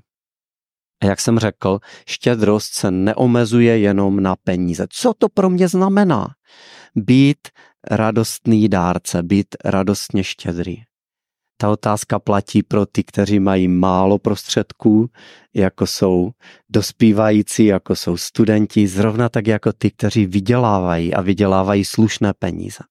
A 1.02 1.06
jak 1.06 1.20
jsem 1.20 1.38
řekl, 1.38 1.78
štědrost 2.06 2.74
se 2.74 2.90
neomezuje 2.90 3.78
jenom 3.78 4.22
na 4.22 4.36
peníze. 4.36 4.86
Co 4.90 5.14
to 5.18 5.28
pro 5.28 5.50
mě 5.50 5.68
znamená? 5.68 6.28
Být 6.96 7.38
radostný 7.90 8.68
dárce, 8.68 9.22
být 9.22 9.56
radostně 9.64 10.24
štědrý. 10.24 10.76
Ta 11.56 11.70
otázka 11.70 12.18
platí 12.18 12.62
pro 12.62 12.86
ty, 12.86 13.04
kteří 13.04 13.40
mají 13.40 13.68
málo 13.68 14.18
prostředků, 14.18 15.10
jako 15.54 15.86
jsou 15.86 16.30
dospívající, 16.68 17.64
jako 17.64 17.96
jsou 17.96 18.16
studenti, 18.16 18.86
zrovna 18.86 19.28
tak 19.28 19.46
jako 19.46 19.72
ty, 19.72 19.90
kteří 19.90 20.26
vydělávají 20.26 21.14
a 21.14 21.20
vydělávají 21.20 21.84
slušné 21.84 22.32
peníze. 22.38 22.84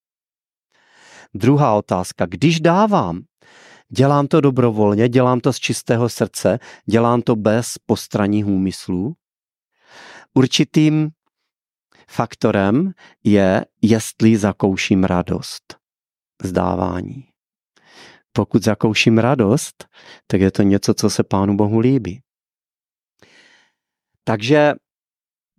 Druhá 1.34 1.76
otázka. 1.76 2.26
Když 2.26 2.60
dávám, 2.60 3.22
Dělám 3.94 4.28
to 4.28 4.42
dobrovolně, 4.42 5.10
dělám 5.10 5.40
to 5.40 5.54
z 5.54 5.60
čistého 5.60 6.10
srdce, 6.10 6.60
dělám 6.86 7.22
to 7.22 7.36
bez 7.36 7.78
postranních 7.86 8.46
úmyslů. 8.46 9.16
Určitým 10.34 11.10
faktorem 12.10 12.92
je, 13.24 13.66
jestli 13.82 14.38
zakouším 14.38 15.04
radost 15.04 15.78
zdávání. 16.44 17.28
Pokud 18.34 18.64
zakouším 18.64 19.18
radost, 19.18 19.86
tak 20.28 20.42
je 20.42 20.52
to 20.52 20.62
něco, 20.62 20.94
co 20.94 21.10
se 21.10 21.24
Pánu 21.24 21.58
Bohu 21.58 21.80
líbí. 21.80 22.22
Takže 24.24 24.74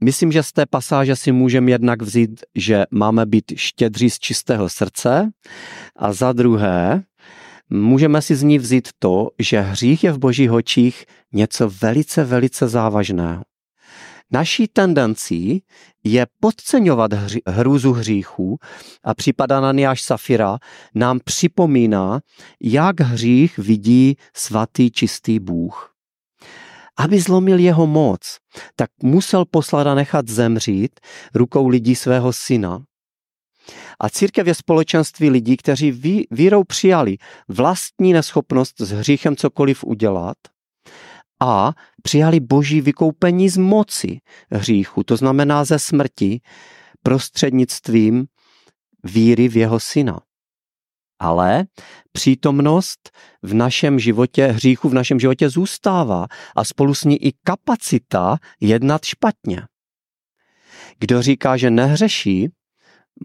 myslím, 0.03 0.33
že 0.33 0.43
z 0.43 0.53
té 0.53 0.67
pasáže 0.67 1.17
si 1.17 1.33
můžeme 1.33 1.71
jednak 1.71 2.03
vzít, 2.03 2.41
že 2.55 2.85
máme 2.91 3.27
být 3.27 3.45
štědří 3.57 4.11
z 4.11 4.19
čistého 4.19 4.69
srdce 4.69 5.31
a 5.97 6.13
za 6.13 6.33
druhé, 6.33 7.03
můžeme 7.71 8.23
si 8.23 8.37
z 8.37 8.43
ní 8.43 8.59
vzít 8.59 8.89
to, 8.99 9.29
že 9.39 9.61
hřích 9.61 10.05
je 10.05 10.13
v 10.13 10.19
božích 10.19 10.53
očích 10.53 11.05
něco 11.33 11.71
velice, 11.83 12.25
velice 12.25 12.69
závažného. 12.69 13.43
Naší 14.33 14.69
tendencí 14.69 15.63
je 16.05 16.27
podceňovat 16.41 17.13
hři, 17.13 17.41
hrůzu 17.47 17.93
hříchů 17.93 18.59
a 19.05 19.15
případa 19.15 19.61
Naniáš 19.61 20.03
Safira 20.03 20.59
nám 20.95 21.21
připomíná, 21.25 22.21
jak 22.61 23.01
hřích 23.01 23.59
vidí 23.59 24.17
svatý 24.35 24.91
čistý 24.91 25.41
Bůh. 25.41 25.92
Aby 26.99 27.21
zlomil 27.21 27.59
jeho 27.59 27.87
moc, 27.87 28.39
tak 28.77 28.91
musel 29.03 29.45
poslat 29.45 29.87
a 29.87 29.95
nechat 29.95 30.29
zemřít 30.29 31.01
rukou 31.35 31.69
lidí 31.69 31.95
svého 31.97 32.33
syna, 32.33 32.85
a 34.01 34.09
církev 34.09 34.47
je 34.47 34.55
společenství 34.55 35.31
lidí, 35.31 35.57
kteří 35.57 35.91
ví, 35.91 36.27
vírou 36.31 36.65
přijali 36.65 37.17
vlastní 37.49 38.13
neschopnost 38.13 38.81
s 38.81 38.91
hříchem 38.91 39.37
cokoliv 39.37 39.85
udělat 39.85 40.37
a 41.41 41.73
přijali 42.03 42.41
boží 42.41 42.81
vykoupení 42.81 43.49
z 43.49 43.57
moci 43.57 44.21
hříchu, 44.51 45.03
to 45.03 45.17
znamená 45.17 45.65
ze 45.65 45.79
smrti, 45.79 46.41
prostřednictvím 47.03 48.27
víry 49.05 49.49
v 49.49 49.57
jeho 49.57 49.81
syna. 49.81 50.21
Ale 51.23 51.65
přítomnost 52.13 53.11
v 53.43 53.55
našem 53.55 53.99
životě, 53.99 54.47
hříchu 54.47 54.89
v 54.89 54.95
našem 54.95 55.21
životě 55.21 55.51
zůstává 55.51 56.27
a 56.57 56.65
spolu 56.65 56.95
s 56.95 57.05
ní 57.05 57.25
i 57.25 57.33
kapacita 57.45 58.37
jednat 58.61 59.05
špatně. 59.05 59.63
Kdo 60.99 61.23
říká, 61.23 61.57
že 61.57 61.71
nehřeší, 61.71 62.49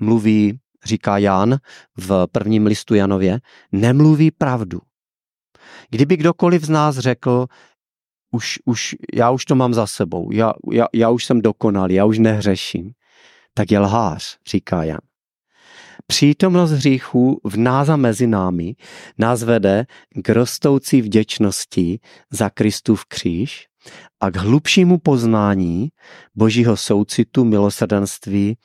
mluví 0.01 0.59
říká 0.85 1.17
Jan 1.17 1.57
v 1.97 2.27
prvním 2.31 2.65
listu 2.65 2.95
Janově, 2.95 3.39
nemluví 3.71 4.31
pravdu. 4.31 4.81
Kdyby 5.89 6.17
kdokoliv 6.17 6.63
z 6.63 6.69
nás 6.69 6.97
řekl, 6.97 7.45
už, 8.31 8.59
už, 8.65 8.95
já 9.13 9.31
už 9.31 9.45
to 9.45 9.55
mám 9.55 9.73
za 9.73 9.87
sebou, 9.87 10.31
já, 10.31 10.53
já, 10.71 10.85
já 10.93 11.09
už 11.09 11.25
jsem 11.25 11.41
dokonalý, 11.41 11.95
já 11.95 12.05
už 12.05 12.19
nehřeším, 12.19 12.91
tak 13.53 13.71
je 13.71 13.79
lhář, 13.79 14.37
říká 14.47 14.83
Jan. 14.83 15.06
Přítomnost 16.07 16.71
hříchů 16.71 17.41
v 17.43 17.57
nás 17.57 17.89
a 17.89 17.95
mezi 17.95 18.27
námi 18.27 18.75
nás 19.17 19.43
vede 19.43 19.85
k 20.23 20.29
rostoucí 20.29 21.01
vděčnosti 21.01 21.99
za 22.31 22.49
Kristův 22.49 23.05
kříž 23.05 23.67
a 24.19 24.29
k 24.31 24.35
hlubšímu 24.35 24.97
poznání 24.97 25.89
božího 26.35 26.77
soucitu, 26.77 27.45
milosrdenství 27.45 28.57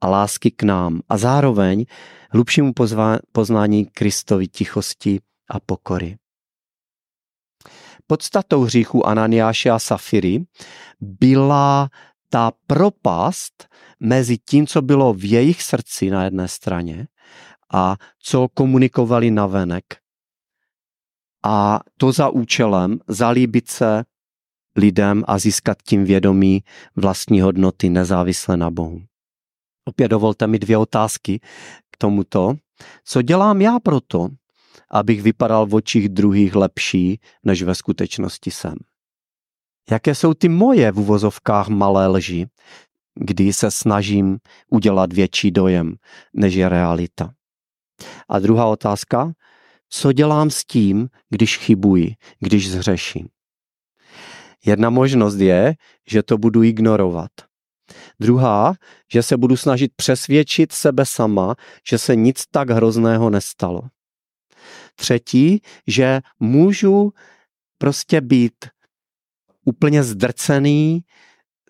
a 0.00 0.08
lásky 0.08 0.50
k 0.50 0.62
nám 0.62 1.00
a 1.08 1.18
zároveň 1.18 1.84
hlubšímu 2.30 2.72
poznání 3.32 3.86
Kristovy 3.86 4.48
tichosti 4.48 5.20
a 5.50 5.60
pokory. 5.60 6.16
Podstatou 8.06 8.62
hříchu 8.62 9.06
Ananiáše 9.06 9.70
a 9.70 9.78
Safiry 9.78 10.44
byla 11.00 11.88
ta 12.32 12.52
propast 12.66 13.68
mezi 14.00 14.38
tím, 14.38 14.66
co 14.66 14.82
bylo 14.82 15.14
v 15.14 15.30
jejich 15.30 15.62
srdci 15.62 16.10
na 16.10 16.24
jedné 16.24 16.48
straně 16.48 17.08
a 17.72 17.96
co 18.18 18.48
komunikovali 18.48 19.30
na 19.30 19.46
venek. 19.46 19.84
A 21.44 21.80
to 21.96 22.12
za 22.12 22.28
účelem 22.28 22.98
zalíbit 23.08 23.70
se 23.70 24.04
lidem 24.76 25.24
a 25.26 25.38
získat 25.38 25.82
tím 25.82 26.04
vědomí 26.04 26.64
vlastní 26.96 27.40
hodnoty 27.40 27.90
nezávisle 27.90 28.56
na 28.56 28.70
Bohu. 28.70 29.02
Opět 29.84 30.08
dovolte 30.08 30.46
mi 30.46 30.58
dvě 30.58 30.78
otázky 30.78 31.40
k 31.90 31.96
tomuto. 31.98 32.54
Co 33.04 33.22
dělám 33.22 33.60
já 33.60 33.80
proto, 33.80 34.28
abych 34.90 35.22
vypadal 35.22 35.66
v 35.66 35.74
očích 35.74 36.08
druhých 36.08 36.54
lepší, 36.54 37.20
než 37.44 37.62
ve 37.62 37.74
skutečnosti 37.74 38.50
jsem? 38.50 38.74
Jaké 39.90 40.14
jsou 40.14 40.34
ty 40.34 40.48
moje 40.48 40.92
v 40.92 40.98
uvozovkách 40.98 41.68
malé 41.68 42.06
lži, 42.06 42.46
kdy 43.14 43.52
se 43.52 43.70
snažím 43.70 44.38
udělat 44.70 45.12
větší 45.12 45.50
dojem, 45.50 45.94
než 46.34 46.54
je 46.54 46.68
realita? 46.68 47.32
A 48.28 48.38
druhá 48.38 48.66
otázka, 48.66 49.32
co 49.88 50.12
dělám 50.12 50.50
s 50.50 50.64
tím, 50.64 51.08
když 51.30 51.58
chybuji, 51.58 52.14
když 52.40 52.70
zřeším? 52.70 53.28
Jedna 54.66 54.90
možnost 54.90 55.36
je, 55.36 55.74
že 56.08 56.22
to 56.22 56.38
budu 56.38 56.62
ignorovat. 56.62 57.30
Druhá, 58.20 58.74
že 59.12 59.22
se 59.22 59.36
budu 59.36 59.56
snažit 59.56 59.92
přesvědčit 59.96 60.72
sebe 60.72 61.06
sama, 61.06 61.54
že 61.88 61.98
se 61.98 62.16
nic 62.16 62.44
tak 62.50 62.70
hrozného 62.70 63.30
nestalo. 63.30 63.82
Třetí, 64.94 65.62
že 65.86 66.20
můžu 66.40 67.12
prostě 67.78 68.20
být 68.20 68.54
úplně 69.64 70.02
zdrcený 70.02 71.04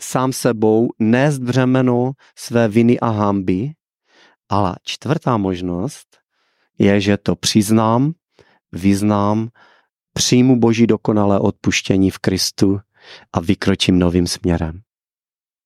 sám 0.01 0.33
sebou, 0.33 0.89
nést 0.99 1.39
břemeno 1.39 2.13
své 2.39 2.69
viny 2.69 3.01
a 3.01 3.09
hamby. 3.09 3.73
Ale 4.49 4.77
čtvrtá 4.83 5.37
možnost 5.37 6.19
je, 6.79 7.01
že 7.01 7.17
to 7.17 7.37
přiznám, 7.37 8.13
vyznám, 8.73 9.49
přijmu 10.13 10.61
Boží 10.61 10.87
dokonalé 10.87 11.39
odpuštění 11.39 12.11
v 12.11 12.19
Kristu 12.19 12.81
a 13.33 13.41
vykročím 13.41 13.99
novým 13.99 14.27
směrem. 14.27 14.81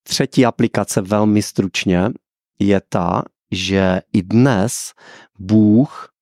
Třetí 0.02 0.46
aplikace 0.46 1.00
velmi 1.00 1.42
stručně 1.42 2.10
je 2.58 2.80
ta, 2.88 3.22
že 3.50 4.00
i 4.12 4.22
dnes 4.22 4.92
Bůh 5.38 6.12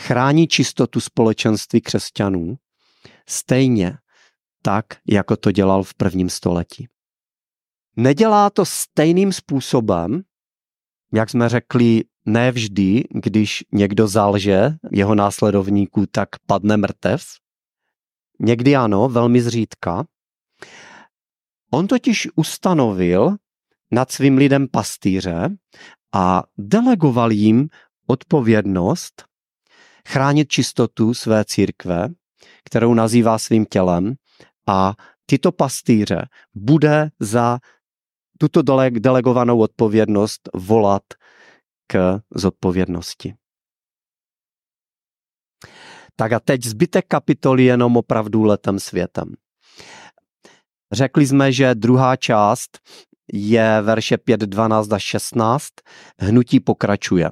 chrání 0.00 0.48
čistotu 0.48 1.00
společenství 1.00 1.80
křesťanů 1.80 2.56
stejně 3.28 3.98
tak, 4.62 4.84
jako 5.08 5.36
to 5.36 5.52
dělal 5.52 5.82
v 5.82 5.94
prvním 5.94 6.30
století. 6.30 6.88
Nedělá 7.96 8.50
to 8.50 8.64
stejným 8.64 9.32
způsobem, 9.32 10.22
jak 11.12 11.30
jsme 11.30 11.48
řekli, 11.48 12.04
ne 12.26 12.52
vždy, 12.52 13.04
když 13.10 13.64
někdo 13.72 14.08
zalže 14.08 14.70
jeho 14.92 15.14
následovníků, 15.14 16.06
tak 16.06 16.28
padne 16.46 16.76
mrtev. 16.76 17.24
Někdy 18.40 18.76
ano, 18.76 19.08
velmi 19.08 19.42
zřídka. 19.42 20.04
On 21.70 21.86
totiž 21.86 22.28
ustanovil 22.36 23.36
nad 23.90 24.12
svým 24.12 24.36
lidem 24.36 24.68
pastýře 24.68 25.48
a 26.12 26.42
delegoval 26.58 27.32
jim 27.32 27.68
odpovědnost 28.06 29.24
chránit 30.08 30.48
čistotu 30.48 31.14
své 31.14 31.44
církve, 31.44 32.08
kterou 32.64 32.94
nazývá 32.94 33.38
svým 33.38 33.66
tělem 33.66 34.14
a 34.68 34.94
tyto 35.26 35.52
pastýře 35.52 36.28
bude 36.54 37.10
za 37.20 37.58
tuto 38.38 38.62
delegovanou 38.90 39.58
odpovědnost 39.58 40.48
volat 40.54 41.02
k 41.86 42.20
zodpovědnosti. 42.34 43.34
Tak 46.16 46.32
a 46.32 46.40
teď 46.40 46.64
zbytek 46.64 47.04
kapitoly 47.08 47.64
jenom 47.64 47.96
opravdu 47.96 48.42
letem 48.42 48.78
světem. 48.78 49.34
Řekli 50.92 51.26
jsme, 51.26 51.52
že 51.52 51.74
druhá 51.74 52.16
část 52.16 52.78
je 53.32 53.82
verše 53.82 54.18
5, 54.18 54.40
12 54.40 54.92
a 54.92 54.98
16. 54.98 55.68
Hnutí 56.18 56.60
pokračuje. 56.60 57.30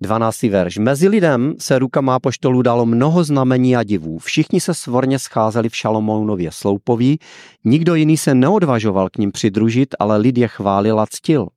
12. 0.00 0.42
verš. 0.42 0.78
Mezi 0.78 1.08
lidem 1.08 1.54
se 1.58 1.78
rukama 1.78 2.20
poštolů 2.20 2.62
dalo 2.62 2.86
mnoho 2.86 3.24
znamení 3.24 3.76
a 3.76 3.82
divů. 3.82 4.18
Všichni 4.18 4.60
se 4.60 4.74
svorně 4.74 5.18
scházeli 5.18 5.68
v 5.68 5.76
Šalomounově 5.76 6.50
sloupoví, 6.52 7.18
nikdo 7.64 7.94
jiný 7.94 8.16
se 8.16 8.34
neodvažoval 8.34 9.08
k 9.08 9.18
ním 9.18 9.32
přidružit, 9.32 9.94
ale 9.98 10.16
lid 10.16 10.38
je 10.38 10.48
chválil 10.48 11.00
a 11.00 11.06
ctil. 11.10 11.48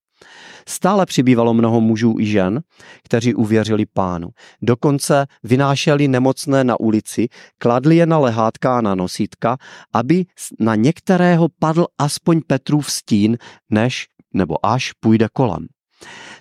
Stále 0.68 1.06
přibývalo 1.06 1.54
mnoho 1.54 1.82
mužů 1.82 2.16
i 2.20 2.26
žen, 2.26 2.62
kteří 3.04 3.36
uvěřili 3.36 3.86
pánu. 3.94 4.30
Dokonce 4.62 5.26
vynášeli 5.44 6.08
nemocné 6.08 6.64
na 6.64 6.80
ulici, 6.80 7.28
kladli 7.58 7.96
je 7.96 8.06
na 8.06 8.18
lehátka 8.18 8.78
a 8.78 8.82
na 8.82 8.96
nosítka, 8.96 9.58
aby 9.94 10.26
na 10.60 10.76
některého 10.76 11.48
padl 11.60 11.86
aspoň 11.98 12.42
Petrův 12.48 12.92
stín, 12.92 13.38
než 13.70 14.08
nebo 14.34 14.66
až 14.66 14.92
půjde 15.00 15.28
kolem. 15.34 15.68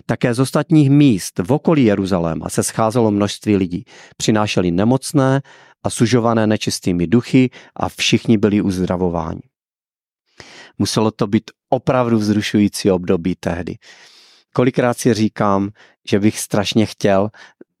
Také 0.05 0.33
z 0.33 0.39
ostatních 0.39 0.89
míst 0.89 1.39
v 1.39 1.51
okolí 1.51 1.83
Jeruzaléma 1.83 2.49
se 2.49 2.63
scházelo 2.63 3.11
množství 3.11 3.55
lidí. 3.55 3.83
Přinášeli 4.17 4.71
nemocné 4.71 5.41
a 5.83 5.89
sužované 5.89 6.47
nečistými 6.47 7.07
duchy 7.07 7.49
a 7.75 7.89
všichni 7.89 8.37
byli 8.37 8.61
uzdravováni. 8.61 9.41
Muselo 10.77 11.11
to 11.11 11.27
být 11.27 11.51
opravdu 11.69 12.17
vzrušující 12.17 12.91
období 12.91 13.35
tehdy. 13.39 13.75
Kolikrát 14.53 14.97
si 14.97 15.13
říkám, 15.13 15.69
že 16.09 16.19
bych 16.19 16.39
strašně 16.39 16.85
chtěl 16.85 17.29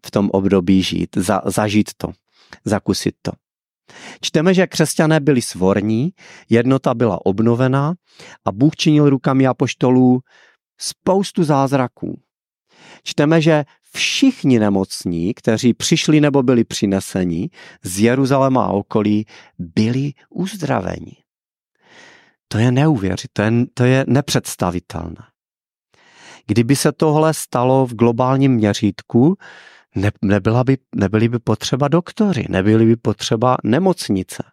v 0.05 0.11
tom 0.11 0.29
období 0.29 0.83
žít, 0.83 1.09
za, 1.15 1.41
zažít 1.45 1.89
to, 1.97 2.11
zakusit 2.65 3.15
to. 3.21 3.31
Čteme, 4.21 4.53
že 4.53 4.67
křesťané 4.67 5.19
byli 5.19 5.41
svorní, 5.41 6.09
jednota 6.49 6.93
byla 6.93 7.25
obnovená 7.25 7.93
a 8.45 8.51
Bůh 8.51 8.75
činil 8.75 9.09
rukami 9.09 9.47
apoštolů 9.47 10.19
spoustu 10.81 11.43
zázraků. 11.43 12.21
Čteme, 13.03 13.41
že 13.41 13.65
všichni 13.93 14.59
nemocní, 14.59 15.33
kteří 15.33 15.73
přišli 15.73 16.21
nebo 16.21 16.43
byli 16.43 16.63
přineseni 16.63 17.49
z 17.83 17.99
Jeruzaléma 17.99 18.65
a 18.65 18.71
okolí, 18.71 19.25
byli 19.59 20.11
uzdraveni. 20.29 21.15
To 22.47 22.57
je 22.57 22.71
neuvěřitelné, 22.71 23.65
to 23.73 23.83
je 23.83 24.05
nepředstavitelné. 24.07 25.23
Kdyby 26.47 26.75
se 26.75 26.91
tohle 26.91 27.33
stalo 27.33 27.85
v 27.85 27.93
globálním 27.93 28.51
měřítku, 28.51 29.37
ne, 29.95 30.11
nebyla 30.21 30.63
by, 30.63 30.77
nebyly 30.95 31.29
by 31.29 31.39
potřeba 31.39 31.87
doktory, 31.87 32.45
nebyly 32.49 32.85
by 32.85 32.95
potřeba 32.95 33.57
nemocnice. 33.63 34.43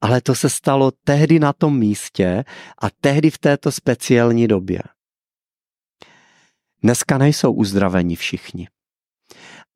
Ale 0.00 0.20
to 0.20 0.34
se 0.34 0.50
stalo 0.50 0.92
tehdy 1.04 1.38
na 1.38 1.52
tom 1.52 1.78
místě 1.78 2.44
a 2.82 2.86
tehdy 3.00 3.30
v 3.30 3.38
této 3.38 3.72
speciální 3.72 4.48
době. 4.48 4.78
Dneska 6.86 7.18
nejsou 7.18 7.52
uzdraveni 7.52 8.16
všichni. 8.16 8.68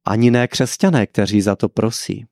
Ani 0.06 0.30
ne 0.30 0.48
křesťané, 0.48 1.06
kteří 1.06 1.40
za 1.40 1.56
to 1.56 1.68
prosí. 1.68 2.26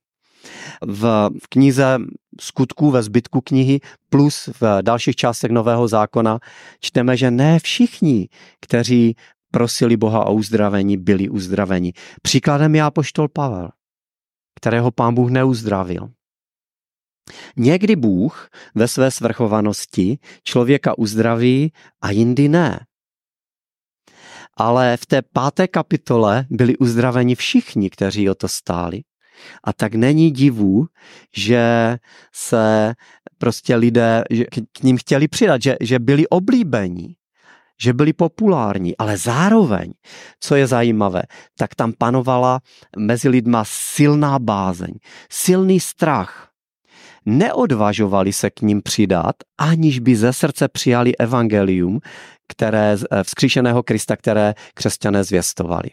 V, 0.87 1.31
knize 1.49 1.99
skutků 2.41 2.91
ve 2.91 3.03
zbytku 3.03 3.41
knihy 3.41 3.81
plus 4.11 4.47
v 4.61 4.83
dalších 4.83 5.17
částech 5.17 5.51
Nového 5.51 5.89
zákona 5.89 6.39
čteme, 6.81 7.17
že 7.17 7.31
ne 7.31 7.59
všichni, 7.59 8.29
kteří 8.61 9.17
prosili 9.51 9.97
Boha 9.97 10.27
o 10.27 10.35
uzdravení, 10.35 10.97
byli 10.97 11.29
uzdraveni. 11.29 11.93
Příkladem 12.23 12.75
je 12.75 12.83
apoštol 12.83 13.29
Pavel, 13.29 13.71
kterého 14.61 14.91
pán 14.91 15.15
Bůh 15.15 15.31
neuzdravil. 15.31 16.09
Někdy 17.57 17.97
Bůh 17.97 18.49
ve 18.75 18.89
své 18.89 19.11
svrchovanosti 19.11 20.19
člověka 20.43 20.99
uzdraví 20.99 21.73
a 22.01 22.11
jindy 22.11 22.49
ne. 22.49 22.81
Ale 24.59 24.97
v 24.97 25.07
té 25.07 25.23
páté 25.23 25.69
kapitole 25.69 26.47
byli 26.51 26.77
uzdraveni 26.77 27.35
všichni, 27.35 27.91
kteří 27.91 28.31
o 28.31 28.35
to 28.35 28.49
stáli. 28.49 29.03
A 29.65 29.73
tak 29.73 29.95
není 29.95 30.31
divu, 30.31 30.87
že 31.37 31.97
se 32.35 32.95
prostě 33.39 33.77
lidé 33.77 34.25
k 34.73 34.83
ním 34.83 34.99
chtěli 34.99 35.29
přidat, 35.29 35.63
že, 35.63 35.77
že 35.81 35.99
byli 35.99 36.29
oblíbení, 36.29 37.15
že 37.81 37.93
byli 37.93 38.13
populární, 38.13 38.97
ale 38.97 39.17
zároveň, 39.17 39.93
co 40.41 40.57
je 40.57 40.67
zajímavé, 40.67 41.23
tak 41.59 41.75
tam 41.75 41.93
panovala 41.99 42.61
mezi 42.97 43.29
lidma 43.29 43.65
silná 43.67 44.39
bázeň, 44.39 44.95
silný 45.31 45.81
strach. 45.81 46.49
Neodvažovali 47.27 48.33
se 48.33 48.51
k 48.51 48.61
ním 48.61 48.83
přidat, 48.83 49.37
aniž 49.59 49.99
by 49.99 50.17
ze 50.17 50.33
srdce 50.33 50.69
přijali 50.69 51.17
evangelium, 51.17 52.01
které, 52.49 52.97
eh, 53.13 53.25
vzkříšeného 53.25 53.83
Krista, 53.83 54.17
které 54.17 54.55
křesťané 54.75 55.25
zvěstovali. 55.25 55.91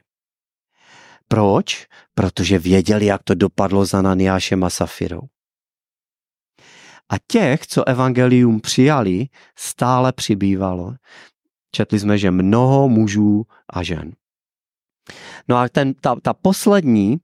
Proč? 1.27 1.87
Protože 2.13 2.59
věděli, 2.59 3.05
jak 3.05 3.23
to 3.23 3.35
dopadlo 3.35 3.85
za 3.85 3.99
Ananiášem 3.99 4.63
a 4.63 4.69
Safirou. 4.69 5.21
A 7.09 7.15
těch, 7.27 7.67
co 7.67 7.87
evangelium 7.87 8.59
přijali, 8.59 9.27
stále 9.57 10.13
přibývalo. 10.13 10.95
Četli 11.71 11.99
jsme, 11.99 12.17
že 12.17 12.31
mnoho 12.31 12.89
mužů 12.89 13.43
a 13.69 13.83
žen. 13.83 14.11
No 15.47 15.57
a 15.57 15.69
ten, 15.69 15.93
ta, 15.93 16.15
ta 16.21 16.33
poslední, 16.33 17.17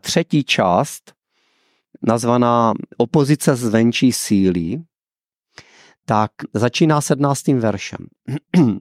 třetí 0.00 0.44
část, 0.44 1.12
nazvaná 2.02 2.72
opozice 2.96 3.56
zvenčí 3.56 4.12
síly, 4.12 4.82
tak 6.06 6.30
začíná 6.54 7.00
17. 7.00 7.46
veršem. 7.46 7.98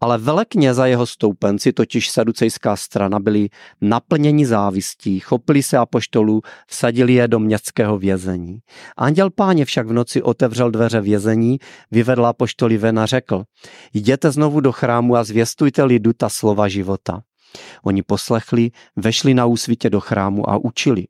Ale 0.00 0.18
velekněz 0.18 0.78
a 0.78 0.86
jeho 0.86 1.06
stoupenci, 1.06 1.72
totiž 1.72 2.10
saducejská 2.10 2.76
strana, 2.76 3.18
byli 3.20 3.48
naplněni 3.80 4.46
závistí, 4.46 5.20
chopili 5.20 5.62
se 5.62 5.76
apoštolů, 5.76 6.42
vsadili 6.68 7.12
je 7.12 7.28
do 7.28 7.38
městského 7.38 7.98
vězení. 7.98 8.58
Anděl 8.96 9.30
páně 9.30 9.64
však 9.64 9.86
v 9.86 9.92
noci 9.92 10.22
otevřel 10.22 10.70
dveře 10.70 11.00
vězení, 11.00 11.58
vyvedl 11.90 12.26
apoštoli 12.26 12.78
ven 12.78 12.98
a 12.98 13.06
řekl, 13.06 13.44
jděte 13.94 14.30
znovu 14.30 14.60
do 14.60 14.72
chrámu 14.72 15.16
a 15.16 15.24
zvěstujte 15.24 15.84
lidu 15.84 16.12
ta 16.12 16.28
slova 16.28 16.68
života. 16.68 17.22
Oni 17.82 18.02
poslechli, 18.02 18.70
vešli 18.96 19.34
na 19.34 19.46
úsvitě 19.46 19.90
do 19.90 20.00
chrámu 20.00 20.50
a 20.50 20.56
učili. 20.56 21.06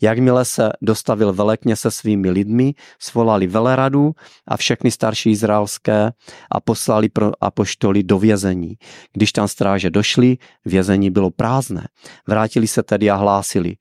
Jakmile 0.00 0.44
se 0.44 0.70
dostavil 0.82 1.32
velekně 1.32 1.76
se 1.76 1.90
svými 1.90 2.30
lidmi, 2.30 2.74
svolali 2.98 3.46
veleradu 3.46 4.12
a 4.48 4.56
všechny 4.56 4.90
starší 4.90 5.30
izraelské 5.30 6.12
a 6.52 6.60
poslali 6.60 7.08
pro 7.08 7.32
apoštoly 7.40 8.02
do 8.02 8.18
vězení. 8.18 8.74
Když 9.12 9.32
tam 9.32 9.48
stráže 9.48 9.90
došli, 9.90 10.36
vězení 10.64 11.10
bylo 11.10 11.30
prázdné. 11.30 11.88
Vrátili 12.28 12.66
se 12.66 12.82
tedy 12.82 13.10
a 13.10 13.16
hlásili. 13.16 13.76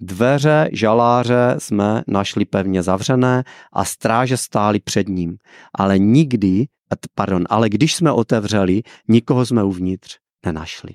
Dveře 0.00 0.68
žaláře 0.72 1.54
jsme 1.58 2.02
našli 2.06 2.44
pevně 2.44 2.82
zavřené 2.82 3.44
a 3.72 3.84
stráže 3.84 4.36
stály 4.36 4.80
před 4.80 5.08
ním. 5.08 5.36
Ale 5.74 5.98
nikdy, 5.98 6.66
pardon, 7.14 7.44
ale 7.50 7.68
když 7.68 7.94
jsme 7.94 8.12
otevřeli, 8.12 8.82
nikoho 9.08 9.46
jsme 9.46 9.64
uvnitř 9.64 10.18
nenašli 10.46 10.94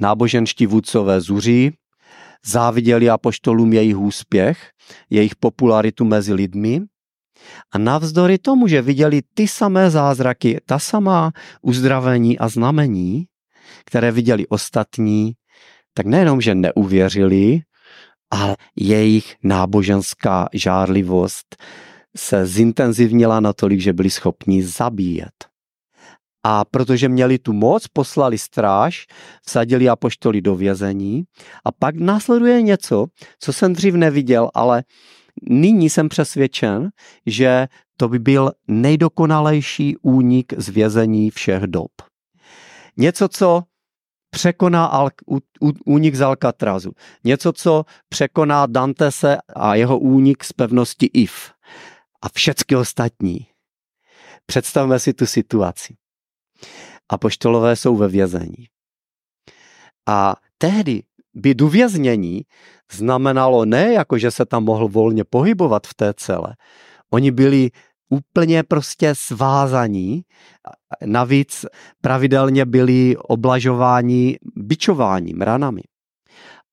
náboženští 0.00 0.66
vůdcové 0.66 1.20
zuří, 1.20 1.72
záviděli 2.46 3.10
apoštolům 3.10 3.72
jejich 3.72 3.96
úspěch, 3.96 4.70
jejich 5.10 5.36
popularitu 5.36 6.04
mezi 6.04 6.34
lidmi 6.34 6.80
a 7.72 7.78
navzdory 7.78 8.38
tomu, 8.38 8.66
že 8.66 8.82
viděli 8.82 9.20
ty 9.34 9.48
samé 9.48 9.90
zázraky, 9.90 10.60
ta 10.66 10.78
samá 10.78 11.32
uzdravení 11.62 12.38
a 12.38 12.48
znamení, 12.48 13.26
které 13.84 14.12
viděli 14.12 14.46
ostatní, 14.46 15.32
tak 15.94 16.06
nejenom, 16.06 16.40
že 16.40 16.54
neuvěřili, 16.54 17.60
ale 18.30 18.56
jejich 18.76 19.36
náboženská 19.42 20.48
žárlivost 20.52 21.56
se 22.16 22.46
zintenzivnila 22.46 23.40
natolik, 23.40 23.80
že 23.80 23.92
byli 23.92 24.10
schopni 24.10 24.62
zabíjet. 24.62 25.47
A 26.50 26.64
protože 26.64 27.08
měli 27.08 27.38
tu 27.38 27.52
moc, 27.52 27.88
poslali 27.88 28.38
stráž, 28.38 29.06
vsadili 29.46 29.88
apoštoli 29.88 30.40
do 30.40 30.56
vězení 30.56 31.24
a 31.64 31.72
pak 31.72 31.96
následuje 31.96 32.62
něco, 32.62 33.06
co 33.40 33.52
jsem 33.52 33.72
dřív 33.72 33.94
neviděl, 33.94 34.50
ale 34.54 34.84
nyní 35.42 35.90
jsem 35.90 36.08
přesvědčen, 36.08 36.88
že 37.26 37.68
to 37.96 38.08
by 38.08 38.18
byl 38.18 38.52
nejdokonalejší 38.68 39.96
únik 39.96 40.52
z 40.56 40.68
vězení 40.68 41.30
všech 41.30 41.62
dob. 41.62 41.90
Něco, 42.96 43.28
co 43.28 43.62
překoná 44.30 45.08
únik 45.84 46.14
z 46.14 46.22
Alcatrazu. 46.22 46.92
Něco, 47.24 47.52
co 47.52 47.84
překoná 48.08 48.66
Dantese 48.66 49.38
a 49.56 49.74
jeho 49.74 49.98
únik 49.98 50.44
z 50.44 50.52
pevnosti 50.52 51.10
If. 51.12 51.52
A 52.22 52.28
všechny 52.28 52.76
ostatní. 52.76 53.46
Představme 54.46 54.98
si 54.98 55.12
tu 55.12 55.26
situaci 55.26 55.94
a 57.08 57.18
poštolové 57.18 57.76
jsou 57.76 57.96
ve 57.96 58.08
vězení. 58.08 58.66
A 60.08 60.36
tehdy 60.58 61.02
být 61.34 61.60
uvěznění 61.60 62.42
znamenalo 62.92 63.64
ne 63.64 63.92
jako, 63.92 64.18
že 64.18 64.30
se 64.30 64.46
tam 64.46 64.64
mohl 64.64 64.88
volně 64.88 65.24
pohybovat 65.24 65.86
v 65.86 65.94
té 65.94 66.14
cele. 66.14 66.56
Oni 67.10 67.30
byli 67.30 67.70
úplně 68.08 68.62
prostě 68.62 69.14
svázaní, 69.14 70.22
navíc 71.04 71.66
pravidelně 72.00 72.64
byli 72.64 73.16
oblažováni 73.16 74.38
bičováním, 74.56 75.40
ranami. 75.40 75.82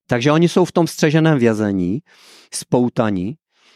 Takže 0.07 0.31
oni 0.31 0.49
jsou 0.49 0.65
v 0.65 0.71
tom 0.71 0.87
střeženém 0.87 1.39
vězení, 1.39 1.99
spoutaní, 2.53 3.35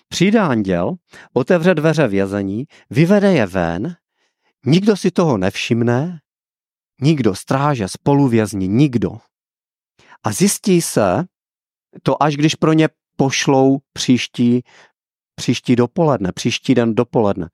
přijde 0.09 0.39
anděl, 0.39 0.93
otevře 1.33 1.75
dveře 1.75 2.07
vězení, 2.07 2.65
vyvede 2.89 3.33
je 3.33 3.45
ven, 3.45 3.95
nikdo 4.65 4.97
si 4.97 5.11
toho 5.11 5.37
nevšimne, 5.37 6.19
Nikdo, 7.01 7.35
stráže, 7.35 7.87
spoluvězni, 7.87 8.67
nikdo. 8.67 9.17
A 10.23 10.31
zjistí 10.31 10.81
se 10.81 11.25
to, 12.03 12.23
až 12.23 12.35
když 12.35 12.55
pro 12.55 12.73
ně 12.73 12.89
pošlou 13.15 13.79
příští, 13.93 14.63
příští 15.35 15.75
dopoledne, 15.75 16.31
příští 16.31 16.75
den 16.75 16.95
dopoledne. 16.95 17.49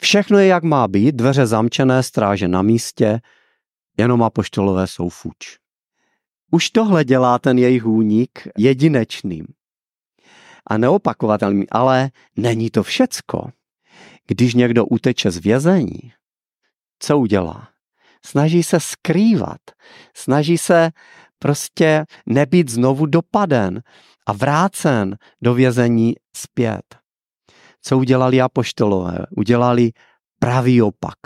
Všechno 0.00 0.38
je, 0.38 0.46
jak 0.46 0.62
má 0.64 0.88
být, 0.88 1.14
dveře 1.14 1.46
zamčené, 1.46 2.02
stráže 2.02 2.48
na 2.48 2.62
místě, 2.62 3.20
jenom 3.98 4.22
apoštolové 4.22 4.86
jsou 4.86 5.08
fuč. 5.08 5.58
Už 6.50 6.70
tohle 6.70 7.04
dělá 7.04 7.38
ten 7.38 7.58
jejich 7.58 7.86
únik 7.86 8.48
jedinečným 8.58 9.46
a 10.66 10.78
neopakovatelným, 10.78 11.66
ale 11.70 12.10
není 12.36 12.70
to 12.70 12.82
všecko. 12.82 13.50
Když 14.26 14.54
někdo 14.54 14.86
uteče 14.86 15.30
z 15.30 15.36
vězení, 15.36 16.12
co 17.02 17.18
udělá? 17.18 17.72
snaží 18.26 18.62
se 18.62 18.80
skrývat, 18.80 19.60
snaží 20.16 20.58
se 20.58 20.90
prostě 21.38 22.04
nebýt 22.26 22.68
znovu 22.68 23.06
dopaden 23.06 23.82
a 24.26 24.32
vrácen 24.32 25.16
do 25.42 25.54
vězení 25.54 26.14
zpět. 26.36 26.96
Co 27.82 27.98
udělali 27.98 28.40
apoštolové? 28.40 29.18
Udělali 29.36 29.90
pravý 30.38 30.82
opak. 30.82 31.18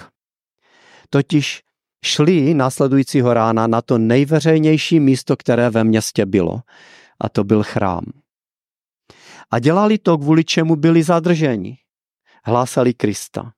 Totiž 1.10 1.62
šli 2.04 2.54
následujícího 2.54 3.34
rána 3.34 3.66
na 3.66 3.82
to 3.82 3.98
nejveřejnější 3.98 5.00
místo, 5.00 5.36
které 5.36 5.70
ve 5.70 5.84
městě 5.84 6.26
bylo. 6.26 6.60
A 7.20 7.28
to 7.28 7.44
byl 7.44 7.62
chrám. 7.62 8.04
A 9.50 9.58
dělali 9.58 9.98
to, 9.98 10.18
kvůli 10.18 10.44
čemu 10.44 10.76
byli 10.76 11.02
zadrženi. 11.02 11.78
Hlásali 12.44 12.94
Krista. 12.94 13.52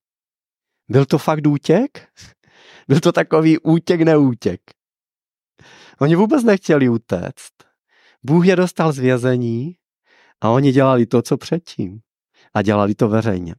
Byl 0.88 1.06
to 1.06 1.18
fakt 1.18 1.46
útěk? 1.46 2.08
Byl 2.88 3.00
to 3.00 3.12
takový 3.12 3.58
útěk 3.58 4.00
neútěk. 4.00 4.60
Oni 6.00 6.16
vůbec 6.16 6.44
nechtěli 6.44 6.88
utéct. 6.88 7.52
Bůh 8.22 8.46
je 8.46 8.56
dostal 8.56 8.92
z 8.92 8.98
vězení 8.98 9.76
a 10.40 10.50
oni 10.50 10.72
dělali 10.72 11.06
to, 11.06 11.22
co 11.22 11.36
předtím. 11.36 12.00
A 12.54 12.62
dělali 12.62 12.94
to 12.94 13.08
veřejně. 13.08 13.54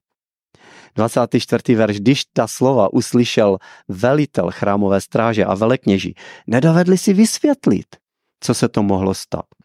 24. 0.95 1.75
verš, 1.75 1.99
když 1.99 2.25
ta 2.25 2.47
slova 2.47 2.93
uslyšel 2.93 3.57
velitel 3.87 4.51
chrámové 4.51 5.01
stráže 5.01 5.45
a 5.45 5.55
velekněží, 5.55 6.15
nedovedli 6.47 6.97
si 6.97 7.13
vysvětlit, 7.13 7.95
co 8.39 8.53
se 8.53 8.69
to 8.69 8.83
mohlo 8.83 9.13
stát. 9.13 9.58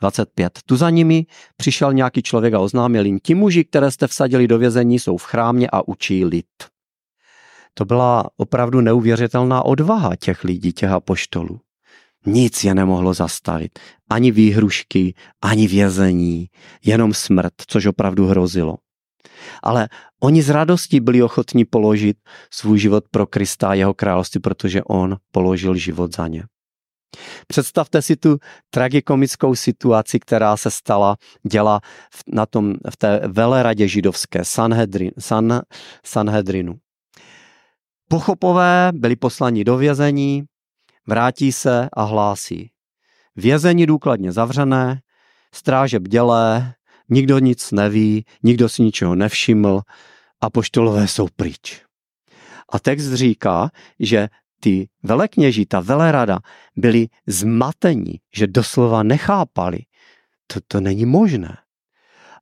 25. 0.00 0.58
Tu 0.66 0.76
za 0.76 0.90
nimi 0.90 1.26
přišel 1.56 1.92
nějaký 1.92 2.22
člověk 2.22 2.54
a 2.54 2.60
oznámil 2.60 3.06
jim, 3.06 3.18
ti 3.22 3.34
muži, 3.34 3.64
které 3.64 3.90
jste 3.90 4.06
vsadili 4.06 4.48
do 4.48 4.58
vězení, 4.58 4.98
jsou 4.98 5.16
v 5.16 5.24
chrámě 5.24 5.68
a 5.72 5.88
učí 5.88 6.24
lid. 6.24 6.46
To 7.74 7.84
byla 7.84 8.30
opravdu 8.36 8.80
neuvěřitelná 8.80 9.62
odvaha 9.62 10.16
těch 10.16 10.44
lidí, 10.44 10.72
těch 10.72 10.90
apoštolů. 10.90 11.60
Nic 12.26 12.64
je 12.64 12.74
nemohlo 12.74 13.14
zastavit. 13.14 13.78
Ani 14.10 14.30
výhrušky, 14.30 15.14
ani 15.42 15.68
vězení, 15.68 16.46
jenom 16.84 17.14
smrt, 17.14 17.52
což 17.66 17.86
opravdu 17.86 18.26
hrozilo. 18.26 18.76
Ale 19.62 19.88
oni 20.22 20.42
z 20.42 20.50
radostí 20.50 21.00
byli 21.00 21.22
ochotní 21.22 21.64
položit 21.64 22.16
svůj 22.52 22.78
život 22.78 23.04
pro 23.10 23.26
Krista 23.26 23.68
a 23.68 23.74
jeho 23.74 23.94
království, 23.94 24.40
protože 24.40 24.82
on 24.82 25.16
položil 25.32 25.74
život 25.74 26.16
za 26.16 26.28
ně. 26.28 26.44
Představte 27.46 28.02
si 28.02 28.16
tu 28.16 28.38
tragikomickou 28.70 29.54
situaci, 29.54 30.20
která 30.20 30.56
se 30.56 30.70
stala, 30.70 31.16
děla 31.50 31.80
na 32.32 32.46
tom, 32.46 32.74
v 32.90 32.96
té 32.96 33.20
veleradě 33.28 33.88
židovské 33.88 34.44
Sanhedrin, 34.44 35.10
San, 35.18 35.60
Sanhedrinu. 36.04 36.74
Pochopové 38.08 38.90
byli 38.94 39.16
poslani 39.16 39.64
do 39.64 39.76
vězení, 39.76 40.44
vrátí 41.06 41.52
se 41.52 41.88
a 41.92 42.02
hlásí. 42.02 42.70
Vězení 43.36 43.86
důkladně 43.86 44.32
zavřené, 44.32 45.00
stráže 45.54 46.00
bdělé, 46.00 46.74
nikdo 47.08 47.38
nic 47.38 47.72
neví, 47.72 48.24
nikdo 48.42 48.68
si 48.68 48.82
ničeho 48.82 49.14
nevšiml 49.14 49.80
a 50.40 50.50
poštolové 50.50 51.08
jsou 51.08 51.28
pryč. 51.36 51.82
A 52.72 52.78
text 52.78 53.12
říká, 53.12 53.70
že 54.00 54.28
ty 54.60 54.88
velekněží, 55.02 55.66
ta 55.66 55.80
velerada, 55.80 56.38
byli 56.76 57.08
zmatení, 57.26 58.20
že 58.34 58.46
doslova 58.46 59.02
nechápali. 59.02 59.78
To, 60.46 60.60
to 60.68 60.80
není 60.80 61.06
možné. 61.06 61.58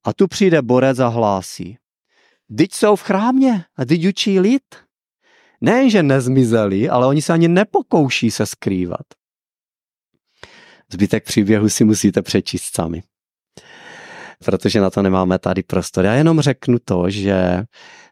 A 0.05 0.12
tu 0.12 0.29
přijde 0.29 0.62
borec 0.62 0.99
a 0.99 1.09
hlásí. 1.09 1.79
Teď 2.57 2.73
jsou 2.73 2.97
v 2.97 3.03
chrámě 3.03 3.64
a 3.77 3.85
teď 3.85 4.07
učí 4.07 4.41
lid. 4.41 4.62
Ne, 5.61 5.91
že 5.91 6.03
nezmizeli, 6.03 6.89
ale 6.89 7.07
oni 7.07 7.23
se 7.23 7.33
ani 7.33 7.49
nepokouší 7.49 8.31
se 8.31 8.47
skrývat. 8.47 9.07
Zbytek 10.93 11.25
příběhu 11.25 11.69
si 11.69 11.85
musíte 11.85 12.23
přečíst 12.23 12.75
sami. 12.75 13.03
Protože 14.45 14.81
na 14.81 14.91
to 14.91 15.03
nemáme 15.03 15.39
tady 15.39 15.62
prostor. 15.62 16.05
Já 16.05 16.14
jenom 16.14 16.41
řeknu 16.41 16.79
to, 16.85 17.11
že 17.11 17.64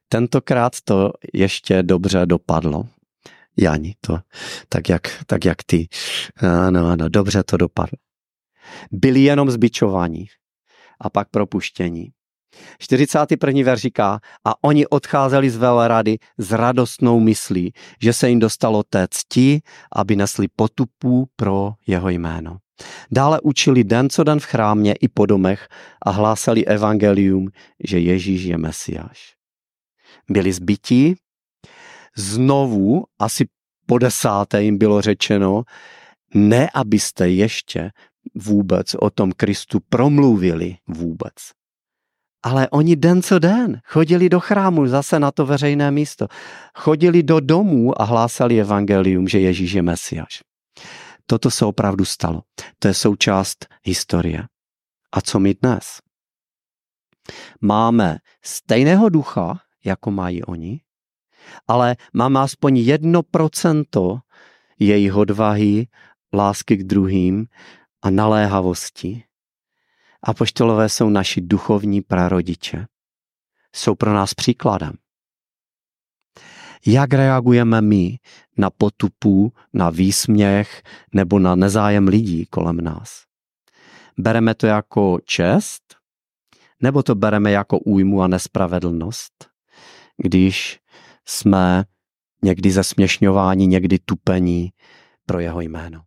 tentokrát 0.09 0.73
to 0.85 1.13
ještě 1.33 1.83
dobře 1.83 2.27
dopadlo. 2.27 2.87
Jani, 3.57 3.95
to 4.01 4.19
tak 4.69 4.89
jak, 4.89 5.25
tak 5.27 5.45
jak 5.45 5.65
ty. 5.67 5.89
Ano, 6.67 6.87
ano, 6.87 7.09
dobře 7.09 7.43
to 7.43 7.57
dopadlo. 7.57 7.99
Byli 8.91 9.21
jenom 9.21 9.51
zbičovaní 9.51 10.27
a 11.01 11.11
pak 11.11 11.29
propuštění. 11.31 12.13
41. 12.79 13.63
verš 13.65 13.81
říká, 13.81 14.21
a 14.45 14.65
oni 14.65 14.87
odcházeli 14.87 15.51
z 15.51 15.57
Velerady 15.57 16.19
s 16.39 16.53
radostnou 16.53 17.21
myslí, 17.21 17.73
že 18.03 18.13
se 18.13 18.29
jim 18.29 18.39
dostalo 18.39 18.83
té 18.83 19.07
cti, 19.11 19.61
aby 19.97 20.17
nesli 20.17 20.49
potupu 20.57 21.29
pro 21.37 21.73
jeho 21.87 22.09
jméno. 22.09 22.59
Dále 23.11 23.41
učili 23.41 23.85
den 23.85 24.11
co 24.11 24.25
den 24.25 24.41
v 24.41 24.45
chrámě 24.45 24.93
i 24.93 25.09
po 25.09 25.27
domech 25.27 25.69
a 26.03 26.11
hlásali 26.11 26.67
evangelium, 26.67 27.49
že 27.85 27.99
Ježíš 27.99 28.43
je 28.43 28.59
Mesiáš. 28.59 29.35
Byli 30.31 30.53
zbytí, 30.53 31.15
znovu 32.17 33.05
asi 33.19 33.45
po 33.87 33.99
desáté 33.99 34.62
jim 34.62 34.79
bylo 34.79 35.01
řečeno, 35.01 35.62
ne 36.35 36.71
abyste 36.75 37.29
ještě 37.29 37.91
vůbec 38.35 38.95
o 38.95 39.11
tom 39.11 39.33
Kristu 39.33 39.81
promluvili 39.89 40.77
vůbec. 40.89 41.35
Ale 42.43 42.69
oni 42.69 42.97
den 42.97 43.23
co 43.23 43.39
den 43.39 43.81
chodili 43.85 44.29
do 44.29 44.41
chrámu, 44.41 44.87
zase 44.87 45.19
na 45.19 45.31
to 45.31 45.47
veřejné 45.47 45.91
místo. 45.91 46.27
Chodili 46.75 47.23
do 47.23 47.41
domů 47.41 48.03
a 48.03 48.05
hlásali 48.05 48.61
evangelium, 48.61 49.29
že 49.29 49.41
Ježíš 49.41 49.73
je 49.73 49.83
Mesiáš. 49.83 50.43
Toto 51.27 51.51
se 51.51 51.65
opravdu 51.65 52.05
stalo. 52.05 52.43
To 52.79 52.89
je 52.89 52.95
součást 52.95 53.67
historie. 53.83 54.45
A 55.12 55.21
co 55.21 55.39
my 55.39 55.55
dnes? 55.55 56.01
Máme 57.61 58.19
stejného 58.43 59.09
ducha, 59.09 59.61
jako 59.85 60.11
mají 60.11 60.45
oni, 60.45 60.81
ale 61.69 61.97
máme 62.13 62.41
aspoň 62.41 62.77
jedno 62.77 63.23
procento 63.23 64.19
jejich 64.79 65.15
odvahy, 65.15 65.87
lásky 66.33 66.77
k 66.77 66.83
druhým 66.83 67.47
a 68.03 68.11
naléhavosti. 68.11 69.25
A 70.23 70.35
poštolové 70.35 70.89
jsou 70.89 71.09
naši 71.09 71.41
duchovní 71.41 72.03
prarodiče. 72.03 72.87
Jsou 73.75 73.95
pro 73.95 74.13
nás 74.13 74.35
příkladem. 74.35 74.93
Jak 76.87 77.15
reagujeme 77.15 77.81
my 77.81 78.19
na 78.57 78.71
potupu, 78.71 79.53
na 79.73 79.91
výsměch 79.91 80.83
nebo 81.13 81.39
na 81.39 81.55
nezájem 81.55 82.09
lidí 82.09 82.47
kolem 82.47 82.77
nás? 82.77 83.23
Bereme 84.19 84.55
to 84.55 84.67
jako 84.67 85.19
čest? 85.25 85.83
Nebo 86.83 87.03
to 87.03 87.15
bereme 87.15 87.51
jako 87.51 87.79
újmu 87.79 88.23
a 88.23 88.29
nespravedlnost? 88.29 89.33
Když 90.17 90.81
jsme 91.29 91.85
někdy 92.43 92.70
zesměšňováni, 92.70 93.66
někdy 93.66 93.99
tupení 93.99 94.72
pro 95.27 95.41
jeho 95.41 95.61
jméno. 95.61 96.03